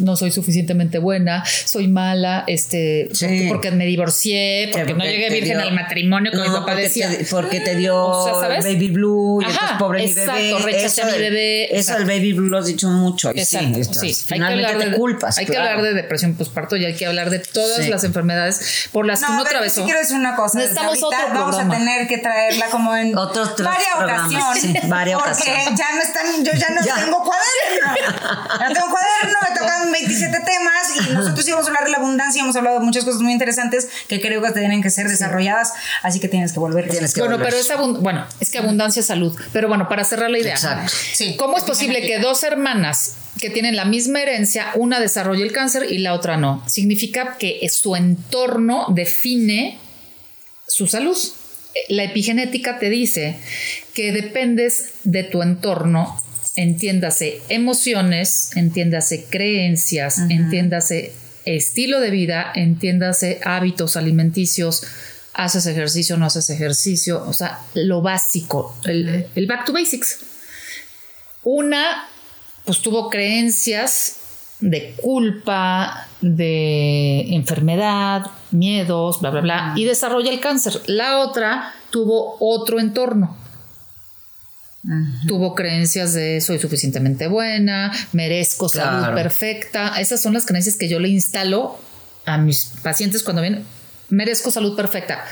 [0.00, 3.24] no soy suficientemente buena, soy mala, este, Sí.
[3.26, 6.66] porque, porque me divorcié, porque, no llegué virgen dio- al matrimonio, como No, mi papá
[6.72, 7.08] porque decía.
[7.10, 8.64] te, porque te dio O sea, ¿sabes?
[8.64, 10.62] baby blue y Ajá, entonces pobre exacto, mi bebé.
[10.64, 12.04] rechace Eso a mi bebé, Eso exacto.
[12.06, 13.30] del baby blue lo has dicho mucho.
[13.30, 14.06] Exacto, sí, sí.
[14.06, 15.38] Hay que finalmente hablar de, culpas.
[15.38, 15.62] Hay claro.
[15.64, 19.20] que hablar de depresión postparto y hay que hablar de todas las enfermedades por las
[19.20, 19.84] que No, uno atravesó.
[19.84, 20.58] quiero decir una cosa.
[20.58, 21.74] Necesitamos ahorita otro Vamos programa.
[21.74, 24.64] a tener que traerla como en varias ocasiones.
[24.84, 27.11] porque ya no están, yo ya no Ya.
[27.12, 28.68] Tengo cuaderno.
[28.68, 32.42] No tengo cuaderno me tocan 27 temas y nosotros íbamos a hablar de la abundancia,
[32.42, 35.72] hemos hablado de muchas cosas muy interesantes que creo que tienen que ser desarrolladas,
[36.02, 36.88] así que tienes que volver.
[36.88, 37.52] Tienes que Bueno, volver.
[37.52, 39.38] pero es bueno, es que abundancia es salud.
[39.52, 40.54] Pero bueno, para cerrar la idea.
[40.54, 40.92] Exacto.
[41.12, 41.36] Sí.
[41.36, 45.86] ¿Cómo es posible que dos hermanas que tienen la misma herencia, una desarrolle el cáncer
[45.90, 46.62] y la otra no?
[46.68, 49.78] Significa que su entorno define
[50.66, 51.16] su salud.
[51.88, 53.38] La epigenética te dice
[53.94, 56.20] que dependes de tu entorno,
[56.56, 61.12] entiéndase emociones, entiéndase creencias, entiéndase
[61.44, 64.84] estilo de vida, entiéndase hábitos alimenticios,
[65.34, 70.18] haces ejercicio, no haces ejercicio, o sea, lo básico, el, el back to basics.
[71.42, 72.08] Una,
[72.64, 74.16] pues tuvo creencias
[74.60, 80.80] de culpa, de enfermedad, miedos, bla, bla, bla, y desarrolla el cáncer.
[80.86, 83.41] La otra tuvo otro entorno.
[85.28, 90.00] Tuvo creencias de soy suficientemente buena, merezco salud perfecta.
[90.00, 91.78] Esas son las creencias que yo le instalo
[92.26, 93.64] a mis pacientes cuando vienen.
[94.08, 95.24] Merezco salud perfecta.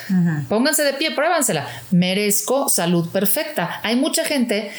[0.48, 1.66] Pónganse de pie, pruébansela.
[1.90, 3.80] Merezco salud perfecta.
[3.82, 4.70] Hay mucha gente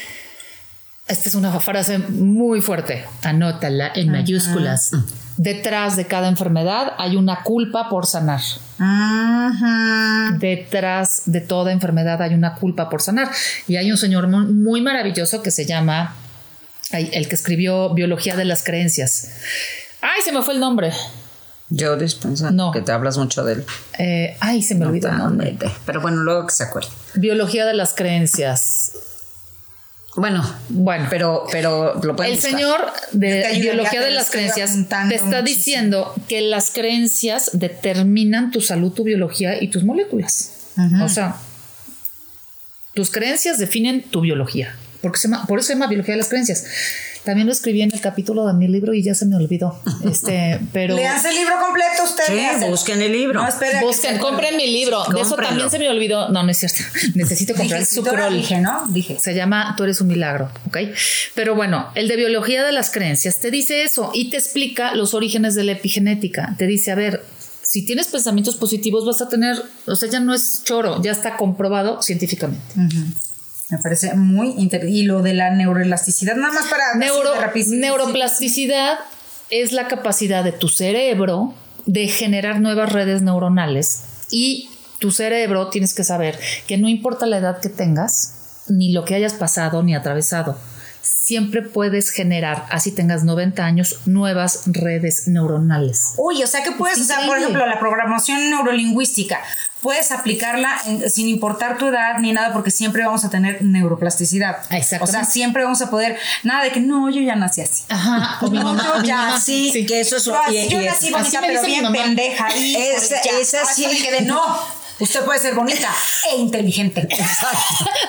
[1.08, 3.04] esta es una frase muy fuerte.
[3.22, 4.92] Anótala en mayúsculas.
[5.38, 8.42] Detrás de cada enfermedad hay una culpa por sanar.
[8.80, 10.36] Ajá.
[10.38, 13.30] Detrás de toda enfermedad hay una culpa por sanar.
[13.68, 16.16] Y hay un señor mu- muy maravilloso que se llama,
[16.92, 19.30] el que escribió Biología de las Creencias.
[20.02, 20.92] Ay, se me fue el nombre.
[21.70, 22.72] Yo dispensa No.
[22.72, 23.66] que te hablas mucho de él.
[23.98, 25.58] Eh, ay, se me olvidó el nombre.
[25.86, 26.90] Pero bueno, luego que se acuerde.
[27.16, 28.92] Biología de las Creencias.
[30.16, 31.08] Bueno, Bueno.
[31.10, 32.52] pero, pero lo pueden El buscar.
[32.52, 32.82] señor
[33.14, 35.42] de biología de las creencias te está muchísimo.
[35.42, 40.52] diciendo que las creencias determinan tu salud, tu biología y tus moléculas.
[41.02, 41.38] O sea,
[42.94, 44.76] tus creencias definen tu biología.
[45.02, 46.66] Porque se llama- por eso se llama biología de las creencias.
[47.24, 49.80] También lo escribí en el capítulo de mi libro y ya se me olvidó.
[50.04, 52.60] Este, pero Leanse el libro completo ustedes.
[52.60, 53.42] Sí, busquen el libro.
[53.42, 55.04] No, espera que busquen, compren mi libro.
[55.14, 56.30] de eso también se me olvidó.
[56.30, 56.82] No, no es cierto.
[57.16, 58.04] Necesito comprar su.
[58.32, 58.88] Dije, ¿no?
[58.90, 59.18] Dije.
[59.20, 60.78] Se llama Tú eres un milagro, ¿ok?
[61.36, 65.14] Pero bueno, el de biología de las creencias te dice eso y te explica los
[65.14, 66.56] orígenes de la epigenética.
[66.58, 67.24] Te dice, a ver,
[67.62, 71.38] si tienes pensamientos positivos vas a tener, o sea, ya no es choro, ya está
[71.38, 72.62] comprobado científicamente.
[73.72, 74.90] Me parece muy interesante.
[74.94, 76.94] Y lo de la neuroelasticidad, nada más para.
[76.96, 77.34] Neuro-
[77.80, 79.00] neuroplasticidad
[79.50, 81.54] es la capacidad de tu cerebro
[81.86, 87.38] de generar nuevas redes neuronales y tu cerebro tienes que saber que no importa la
[87.38, 90.58] edad que tengas, ni lo que hayas pasado ni atravesado,
[91.02, 96.14] siempre puedes generar, así tengas 90 años, nuevas redes neuronales.
[96.18, 99.40] Uy, o sea que puedes, o sea, por ejemplo, la programación neurolingüística,
[99.82, 104.58] puedes aplicarla en- sin importar tu edad ni nada, porque siempre vamos a tener neuroplasticidad.
[104.70, 105.04] Exactamente.
[105.04, 107.84] O sea, siempre vamos a poder, nada de que no, yo ya nací así.
[107.90, 110.58] Ajá, o mi No, mamá, yo mi ya mamá, Sí, que eso es Yo, y-
[110.58, 111.98] así- yo y- nací así bonita, pero bien mamá.
[111.98, 112.48] pendeja.
[112.50, 113.88] Esa- esa sí.
[113.88, 114.42] me quedé, no,
[115.02, 115.90] usted puede ser bonita
[116.32, 117.08] e inteligente.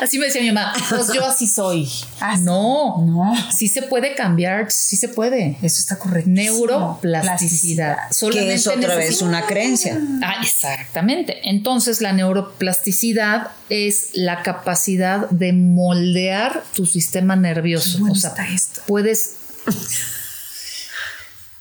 [0.01, 1.91] Así me decía mi mamá, pues yo así soy.
[2.21, 3.35] Ah, no, No.
[3.53, 5.57] sí se puede cambiar, sí se puede.
[5.63, 6.31] Eso está correcto.
[6.31, 7.97] Neuroplasticidad.
[8.09, 9.99] que Solamente es otra vez una creencia.
[10.23, 11.49] Ah, exactamente.
[11.49, 17.99] Entonces, la neuroplasticidad es la capacidad de moldear tu sistema nervioso.
[17.99, 18.83] Bueno o sea, está esto.
[18.87, 19.37] puedes.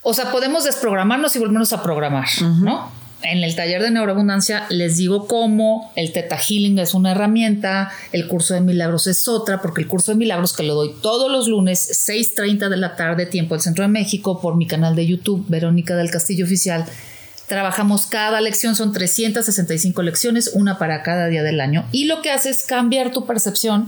[0.04, 2.92] O sea, podemos desprogramarnos y volvernos a programar, ¿no?
[3.24, 8.28] En el taller de neuroabundancia les digo cómo el Theta Healing es una herramienta, el
[8.28, 11.48] curso de milagros es otra, porque el curso de milagros que lo doy todos los
[11.48, 15.46] lunes, 6:30 de la tarde, tiempo del Centro de México, por mi canal de YouTube,
[15.48, 16.86] Verónica del Castillo Oficial.
[17.48, 21.86] Trabajamos cada lección, son 365 lecciones, una para cada día del año.
[21.92, 23.88] Y lo que hace es cambiar tu percepción.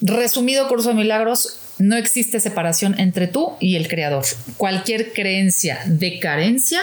[0.00, 4.24] Resumido, curso de milagros, no existe separación entre tú y el creador.
[4.56, 6.80] Cualquier creencia de carencia,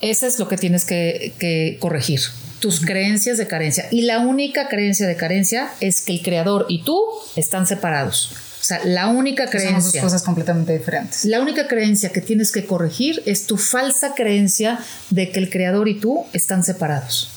[0.00, 2.20] eso es lo que tienes que, que corregir.
[2.60, 3.86] Tus creencias de carencia.
[3.90, 7.00] Y la única creencia de carencia es que el creador y tú
[7.36, 8.32] están separados.
[8.60, 10.02] O sea, la única Somos dos creencia.
[10.02, 11.24] cosas completamente diferentes.
[11.24, 14.78] La única creencia que tienes que corregir es tu falsa creencia
[15.10, 17.30] de que el creador y tú están separados.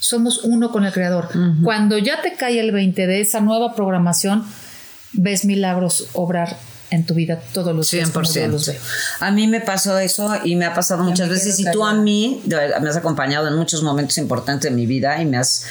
[0.00, 1.28] Somos uno con el creador.
[1.64, 4.44] Cuando ya te cae el 20 de esa nueva programación,
[5.12, 6.56] ves milagros obrar
[6.90, 8.10] en tu vida todos los días.
[8.10, 8.72] como yo los 100%.
[8.72, 8.80] veo.
[9.20, 11.58] A mí me pasó eso y me ha pasado muchas veces.
[11.60, 15.26] Y tú a mí me has acompañado en muchos momentos importantes de mi vida y
[15.26, 15.64] me has.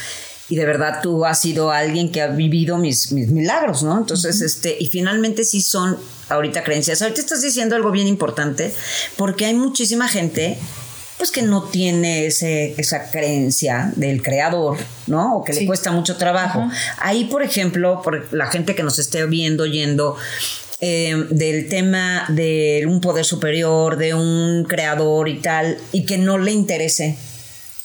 [0.48, 3.98] Y de verdad tú has sido alguien que ha vivido mis, mis milagros, ¿no?
[3.98, 5.98] Entonces, este, y finalmente sí son
[6.30, 7.02] ahorita creencias.
[7.02, 8.74] Ahorita estás diciendo algo bien importante
[9.18, 10.60] porque hay muchísima gente
[11.18, 15.38] pues que no tiene ese, esa creencia del creador, ¿no?
[15.38, 16.70] O que le cuesta mucho trabajo.
[16.98, 20.18] Ahí, por ejemplo, por la gente que nos esté viendo, yendo,
[20.82, 26.38] eh, del tema de un poder superior, de un creador y tal, y que no
[26.38, 27.18] le interese,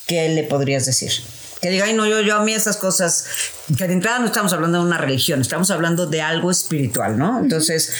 [0.06, 1.12] ¿qué le podrías decir?
[1.60, 3.26] Que diga, ay, no, yo, yo a mí esas cosas,
[3.76, 7.38] que de entrada no estamos hablando de una religión, estamos hablando de algo espiritual, ¿no?
[7.38, 7.92] Entonces,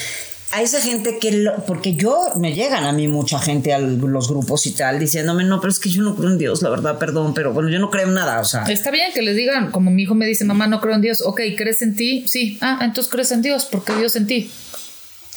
[0.52, 4.28] a esa gente que, lo- porque yo, me llegan a mí mucha gente a los
[4.28, 6.98] grupos y tal, diciéndome, no, pero es que yo no creo en Dios, la verdad,
[6.98, 8.64] perdón, pero bueno, yo no creo en nada, o sea.
[8.64, 11.20] Está bien que les digan, como mi hijo me dice, mamá, no creo en Dios.
[11.20, 12.24] Ok, ¿crees en ti?
[12.26, 12.56] Sí.
[12.62, 14.50] Ah, entonces crees en Dios, porque Dios en ti.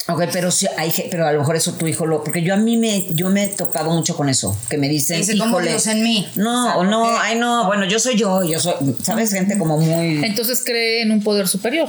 [0.06, 2.52] Ok, pero sí, hay, ge- pero a lo mejor eso tu hijo lo, porque yo
[2.52, 5.60] a mí me, yo me he topado mucho con eso, que me dicen, Dice, ¿cómo
[5.60, 6.28] Dios en mí?
[6.34, 9.32] No, O sea, no, ay no, bueno, yo soy yo, yo soy, ¿sabes?
[9.32, 11.88] Gente como muy, Entonces cree en un poder superior.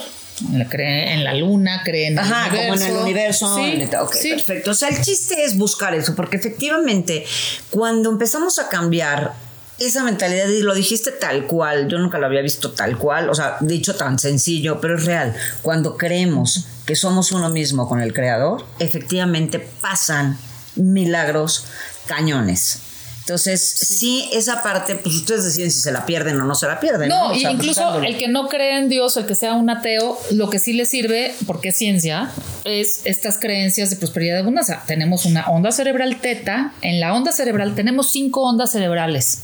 [0.69, 2.73] Cree en la luna, cree en ajá, el universo.
[2.73, 3.55] como en el universo.
[3.55, 4.29] Sí, neta, ok, sí.
[4.31, 4.71] perfecto.
[4.71, 7.25] O sea, el chiste es buscar eso, porque efectivamente,
[7.69, 9.33] cuando empezamos a cambiar
[9.79, 13.35] esa mentalidad, y lo dijiste tal cual, yo nunca lo había visto tal cual, o
[13.35, 15.35] sea, dicho tan sencillo, pero es real.
[15.61, 20.37] Cuando creemos que somos uno mismo con el creador, efectivamente pasan
[20.75, 21.65] milagros
[22.05, 22.79] cañones.
[23.25, 24.29] Entonces, sí.
[24.33, 27.09] esa parte, pues ustedes deciden si se la pierden o no se la pierden.
[27.09, 29.67] No, O y sea, incluso el que no cree en Dios, el que sea un
[29.67, 32.29] ateo, lo que sí le sirve, porque es ciencia,
[32.65, 34.83] es estas creencias de prosperidad y abundancia.
[34.85, 36.73] Tenemos una onda cerebral teta.
[36.83, 39.39] En la onda cerebral tenemos cinco ondas cerebrales.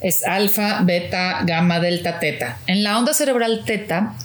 [0.00, 2.58] Es alfa, beta, gamma, delta, teta.
[2.66, 4.16] En la onda cerebral teta,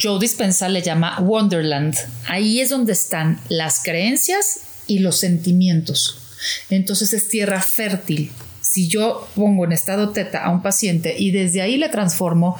[0.00, 1.96] Joe Dispenza le llama Wonderland.
[2.28, 6.18] Ahí es donde están las creencias y los sentimientos.
[6.70, 8.30] Entonces es tierra fértil.
[8.60, 12.56] Si yo pongo en estado teta a un paciente y desde ahí le transformo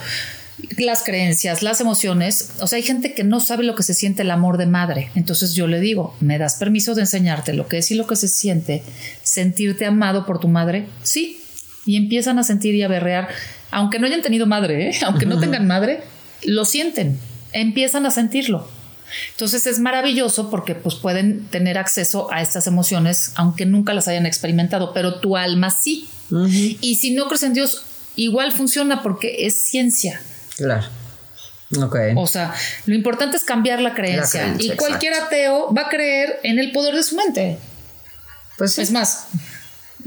[0.79, 4.23] las creencias, las emociones, o sea, hay gente que no sabe lo que se siente
[4.23, 5.11] el amor de madre.
[5.14, 8.17] Entonces yo le digo, ¿me das permiso de enseñarte lo que es y lo que
[8.17, 8.83] se siente
[9.23, 10.87] sentirte amado por tu madre?
[11.03, 11.43] Sí.
[11.87, 13.28] Y empiezan a sentir y a berrear,
[13.70, 14.99] aunque no hayan tenido madre, ¿eh?
[15.07, 16.03] aunque no tengan madre,
[16.45, 17.18] lo sienten,
[17.53, 18.68] empiezan a sentirlo.
[19.30, 24.26] Entonces es maravilloso porque pues pueden tener acceso a estas emociones aunque nunca las hayan
[24.26, 26.09] experimentado, pero tu alma sí.
[26.80, 27.84] Y si no crees en Dios,
[28.16, 30.20] igual funciona porque es ciencia.
[30.57, 30.87] Claro.
[31.80, 31.97] Ok.
[32.16, 32.55] O sea,
[32.87, 34.41] lo importante es cambiar la creencia.
[34.41, 35.34] La creencia, y cualquier exacto.
[35.34, 37.59] ateo va a creer en el poder de su mente.
[38.59, 38.82] pues sí.
[38.82, 39.28] Es más,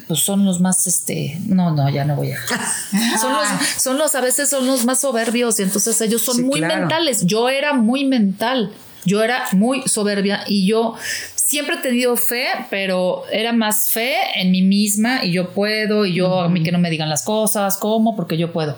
[0.10, 2.40] pues son los más, este, no, no, ya no voy a.
[3.22, 3.48] Son los,
[3.78, 6.80] son los, a veces son los más soberbios y entonces ellos son Sí, muy claro.
[6.80, 7.28] mentales.
[7.28, 8.74] Yo era muy mental,
[9.06, 10.96] yo era muy soberbia y yo
[11.36, 16.16] siempre he tenido fe, pero era más fe en mí misma y yo puedo y
[16.16, 18.16] yo a mí que no me digan las cosas, ¿cómo?
[18.16, 18.76] Porque yo puedo.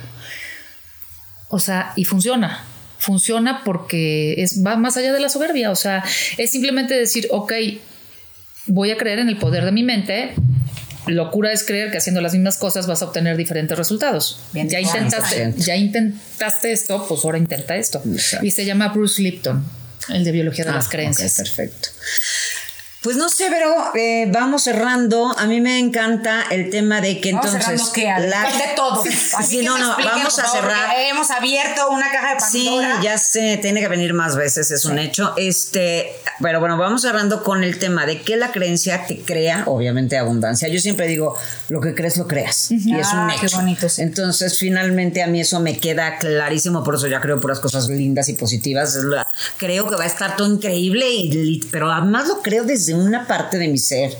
[1.47, 2.65] O sea, y funciona.
[2.97, 5.71] Funciona porque es, va más allá de la soberbia.
[5.71, 6.03] O sea,
[6.37, 7.53] es simplemente decir, ok,
[8.67, 10.33] voy a creer en el poder de mi mente.
[11.07, 14.39] Locura es creer que haciendo las mismas cosas vas a obtener diferentes resultados.
[14.53, 15.55] Bien, ya intentaste, 100%.
[15.57, 18.01] ya intentaste esto, pues ahora intenta esto.
[18.11, 18.45] Exacto.
[18.45, 19.65] Y se llama Bruce Lipton,
[20.09, 21.31] el de biología de Ah, las creencias.
[21.33, 21.89] ok, perfecto.
[23.01, 25.33] Pues no sé, pero eh, vamos cerrando.
[25.39, 27.81] A mí me encanta el tema de que Vamos entonces.
[27.91, 29.03] cerrando la- de todo.
[29.03, 30.93] Sí, Así que no, no, vamos a cerrar.
[31.09, 32.99] Hemos abierto una caja de Sí, Pandora.
[33.01, 35.33] ya sé, tiene que venir más veces, es un hecho.
[35.37, 40.15] Este, pero bueno, vamos cerrando con el tema de que la creencia te crea, obviamente,
[40.19, 40.67] abundancia.
[40.67, 41.35] Yo siempre digo,
[41.69, 42.69] lo que crees, lo creas.
[42.69, 43.57] Y es un Ah, qué hecho.
[43.57, 44.03] bonito, sí.
[44.03, 48.29] Entonces, finalmente, a mí eso me queda clarísimo, por eso ya creo puras cosas lindas
[48.29, 48.95] y positivas.
[48.95, 49.25] Es la-
[49.57, 53.57] creo que va a estar todo increíble, y, pero además lo creo desde una parte
[53.57, 54.17] de mi ser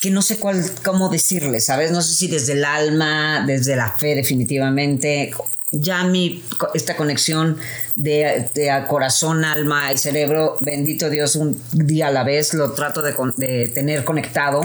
[0.00, 1.90] que no sé cuál, cómo decirle, ¿sabes?
[1.90, 5.32] No sé si desde el alma, desde la fe definitivamente.
[5.72, 6.44] Ya mi,
[6.74, 7.58] esta conexión
[7.96, 13.02] de, de corazón, alma y cerebro, bendito Dios, un día a la vez lo trato
[13.02, 14.62] de, de tener conectado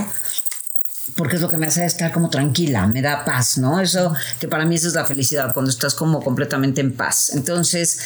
[1.15, 3.79] porque es lo que me hace estar como tranquila, me da paz, ¿no?
[3.79, 7.31] Eso, que para mí esa es la felicidad, cuando estás como completamente en paz.
[7.33, 7.99] Entonces,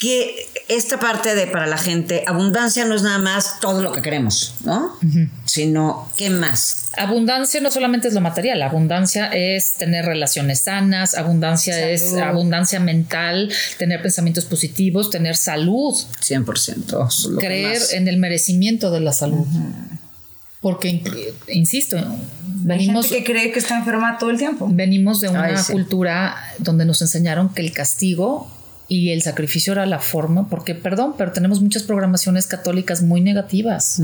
[0.00, 4.02] que esta parte de para la gente, abundancia no es nada más todo lo que
[4.02, 4.92] queremos, ¿no?
[5.44, 6.90] Sino, ¿qué más?
[6.96, 13.52] Abundancia no solamente es lo material, abundancia es tener relaciones sanas, abundancia es abundancia mental,
[13.78, 16.84] tener pensamientos positivos, tener salud, 100%.
[16.84, 19.46] eso es lo que creer en el merecimiento de la salud.
[20.60, 21.04] Porque, in-
[21.48, 21.96] insisto,
[22.46, 24.66] venimos, gente que cree que está enferma todo el tiempo.
[24.70, 25.72] venimos de una Ay, sí.
[25.72, 28.50] cultura donde nos enseñaron que el castigo
[28.88, 34.00] y el sacrificio era la forma, porque, perdón, pero tenemos muchas programaciones católicas muy negativas.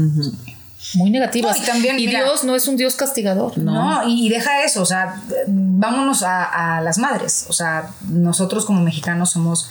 [0.94, 1.56] Muy negativas.
[1.58, 3.58] No, y también, mira- Dios no es un Dios castigador.
[3.58, 7.44] No, y, y deja eso, o sea, vámonos a, a las madres.
[7.48, 9.68] O sea, nosotros como mexicanos somos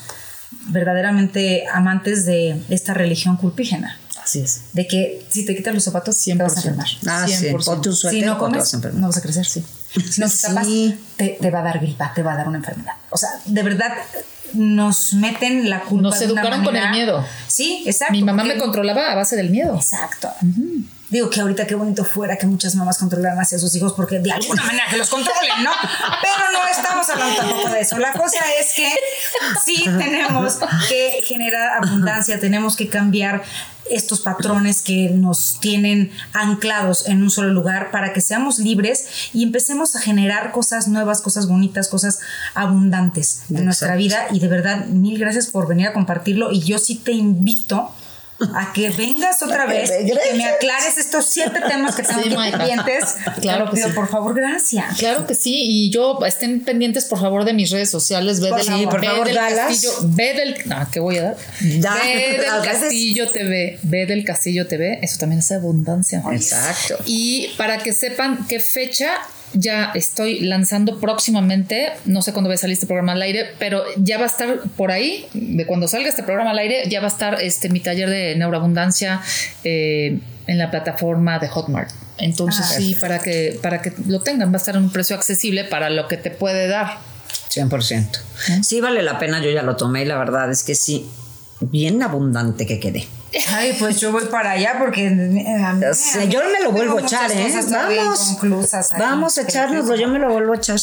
[0.68, 3.98] verdaderamente amantes de esta religión culpígena.
[4.24, 4.62] Así es.
[4.74, 6.88] De que si te quitas los zapatos, te vas a enfermar.
[7.08, 7.66] Ah, sí, 100%.
[7.66, 9.02] ponte un suéter Si no comes, vas a enfermar.
[9.02, 9.64] no vas a crecer, sí.
[10.12, 10.96] Si no te tapas, Sí.
[11.18, 12.94] te, te va a dar gripa, te va a dar una enfermedad.
[13.10, 13.92] O sea, de verdad,
[14.54, 16.04] nos meten la culpa.
[16.10, 17.26] Nos de una educaron con el manera- miedo.
[17.48, 18.12] Sí, exacto.
[18.14, 19.76] Mi mamá porque- me controlaba a base del miedo.
[19.76, 20.30] Exacto.
[21.10, 24.32] Digo que ahorita qué bonito fuera que muchas mamás controlaran hacia sus hijos porque de
[24.32, 25.72] alguna manera que los controlen, ¿no?
[26.22, 27.98] Pero no estamos hablando tampoco de eso.
[27.98, 28.94] La cosa es que
[29.66, 33.44] sí tenemos que generar abundancia, tenemos que cambiar
[33.90, 39.44] estos patrones que nos tienen anclados en un solo lugar para que seamos libres y
[39.44, 42.20] empecemos a generar cosas nuevas, cosas bonitas, cosas
[42.54, 44.28] abundantes en nuestra vida.
[44.32, 46.52] Y de verdad, mil gracias por venir a compartirlo.
[46.52, 47.92] Y yo sí te invito
[48.56, 50.54] a que vengas otra que vez y que me regreses.
[50.56, 53.16] aclares estos siete temas que tengo Sí, aquí pendientes.
[53.42, 53.94] Claro que pido, sí.
[53.94, 54.98] por favor, gracias.
[54.98, 58.40] Claro que sí, y yo estén pendientes por favor de mis redes sociales.
[58.40, 58.90] Ve Por del, favor.
[58.90, 60.56] por ve favor, del castillo, ve del.
[60.72, 61.38] Ah, ¿qué voy a dar?
[61.80, 65.00] Da, ve del veces- castillo TV, ve del castillo TV.
[65.02, 66.24] Eso también es abundancia.
[66.32, 66.98] Exacto.
[67.06, 69.12] Y para que sepan qué fecha
[69.54, 73.84] ya estoy lanzando próximamente, no sé cuándo va a salir este programa al aire, pero
[73.98, 77.08] ya va a estar por ahí, de cuando salga este programa al aire, ya va
[77.08, 79.22] a estar este mi taller de neuroabundancia
[79.64, 81.90] eh, en la plataforma de Hotmart.
[82.18, 82.74] Entonces Ah.
[82.78, 85.90] sí, para que, para que lo tengan, va a estar en un precio accesible para
[85.90, 86.98] lo que te puede dar.
[87.50, 88.08] 100%.
[88.64, 91.10] Sí vale la pena, yo ya lo tomé y la verdad es que sí,
[91.62, 93.08] bien abundante que quedé.
[93.50, 97.54] Ay, pues yo voy para allá porque eh, yo me lo vuelvo a echar, ¿eh?
[97.70, 98.38] Vamos.
[98.98, 100.80] Vamos a echárnoslo, yo me lo vuelvo a echar.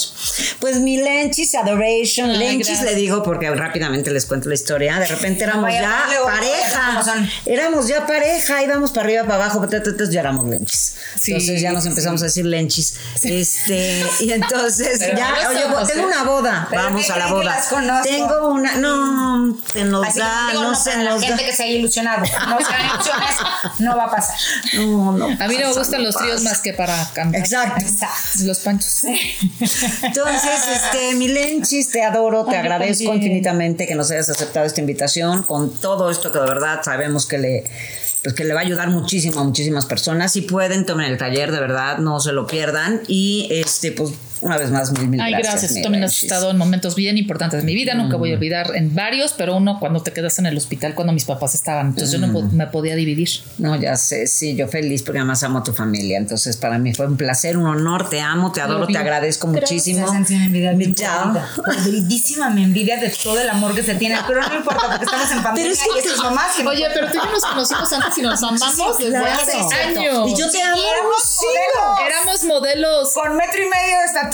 [0.61, 2.84] Pues mi Lenchis Adoration, Lenchis gracias.
[2.84, 4.99] le digo porque rápidamente les cuento la historia.
[4.99, 7.26] De repente éramos ya pareja.
[7.44, 10.97] Éramos ya pareja, íbamos para arriba, para abajo, ta, ya éramos Lenchis.
[11.20, 12.94] Sí, entonces ya nos empezamos a decir Lenchis.
[13.22, 16.68] Este, y entonces Pero ya, oye, somos, tengo una boda.
[16.70, 17.62] Vamos ¿qué a la boda.
[18.05, 21.26] Tengo una, no, se nos Así da, no, se nos da.
[21.26, 22.24] gente que se haya ilusionado.
[22.49, 23.37] No ilusiones,
[23.78, 24.37] no va a pasar.
[24.74, 25.26] No, no.
[25.26, 27.41] A mí no me gustan no los tríos más que para cantar.
[27.41, 27.84] Exacto.
[27.84, 28.45] Exacto.
[28.45, 29.05] Los panchos.
[29.05, 33.22] Entonces, este, mi Lenchis, te adoro, te Ay, agradezco también.
[33.22, 37.39] infinitamente que nos hayas aceptado esta invitación con todo esto que de verdad sabemos que
[37.39, 37.64] le,
[38.22, 40.32] pues que le va a ayudar muchísimo a muchísimas personas.
[40.32, 43.03] Si pueden, tomen el taller, de verdad, no se lo pierdan.
[43.09, 45.53] Y este, pues, una vez más, mil, mil Ay, gracias.
[45.55, 45.72] gracias.
[45.72, 47.95] mi Tú también has estado en momentos bien importantes de mi vida.
[47.95, 51.12] Nunca voy a olvidar en varios, pero uno cuando te quedas en el hospital cuando
[51.12, 51.89] mis papás estaban.
[51.89, 53.28] Entonces yo no po- me podía dividir.
[53.59, 56.18] No, ya sé, sí, yo feliz porque además amo a tu familia.
[56.18, 59.70] Entonces, para mí fue un placer, un honor, te amo, te adoro, te agradezco Gracias.
[59.70, 60.07] muchísimo.
[60.47, 61.49] Envidia bonita.
[61.64, 65.30] Podridísima me envidia de todo el amor que se tiene, pero no importa porque estamos
[65.32, 67.93] en pandemia es que y estas mamás que Oye, pero tú y yo nos conocimos
[67.93, 69.26] antes y nos amamos desde claro.
[69.43, 70.28] hace años.
[70.30, 71.47] Y yo te amo, Y éramos sí.
[71.47, 72.01] modelos.
[72.07, 73.12] Éramos modelos.
[73.14, 74.26] con metro y medio de estatura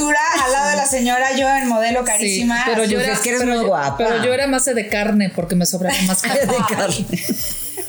[0.45, 2.62] al lado de la señora, yo en modelo Sí, carísima.
[2.66, 3.97] pero yo Pues era, es que eres pero muy yo- guapa.
[3.99, 6.40] Pero yo era más de carne porque me sobraba más carne.
[6.47, 7.07] De carne.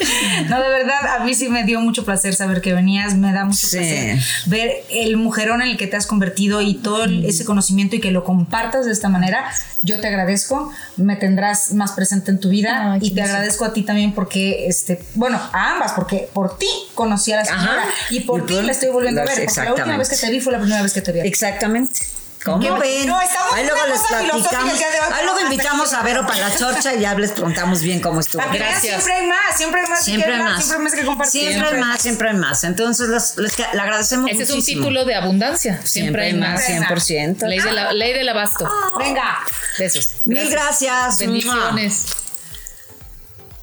[0.49, 3.45] No, de verdad, a mí sí me dio mucho placer saber que venías, me da
[3.45, 3.77] mucho Sí.
[3.77, 7.99] placer ver el mujerón en el que te has convertido y todo ese conocimiento y
[7.99, 9.45] que lo compartas de esta manera.
[9.81, 13.73] Yo te agradezco, me tendrás más presente en tu vida Ay, y te agradezco a
[13.73, 17.89] ti también porque, este, bueno, a ambas, porque por ti conocí a la señora Ajá.
[18.09, 20.39] y por ti la estoy volviendo a ver, porque la última vez que te vi
[20.39, 21.19] fue la primera vez que te vi.
[21.19, 22.01] Exactamente.
[22.43, 23.07] ¿Cómo Que- ven?
[23.07, 24.81] no, estamos Ahí luego les platicamos.
[25.13, 28.43] Ahí luego invitamos a Vero para la chorcha y ya les preguntamos bien cómo estuvo.
[28.51, 28.81] Gracias.
[28.81, 30.57] siempre hay más, siempre hay más, que Siempre hay querer más.
[30.65, 31.41] siempre hay más que compartir.
[31.49, 32.63] Siempre hay más, siempre hay más.
[32.65, 34.81] Entonces les, les le agradecemos Ese es un muchísimo.
[34.81, 35.79] título de abundancia.
[35.85, 36.61] Siempre, hay más.
[36.67, 37.47] 100%.
[37.47, 38.69] Ley, de la, ley del abasto.
[38.97, 39.39] Venga.
[39.79, 40.09] Besos.
[40.25, 41.19] Mil gracias.
[41.19, 42.05] Bendiciones.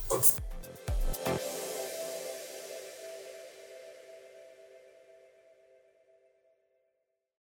[0.08, 0.20] Mua.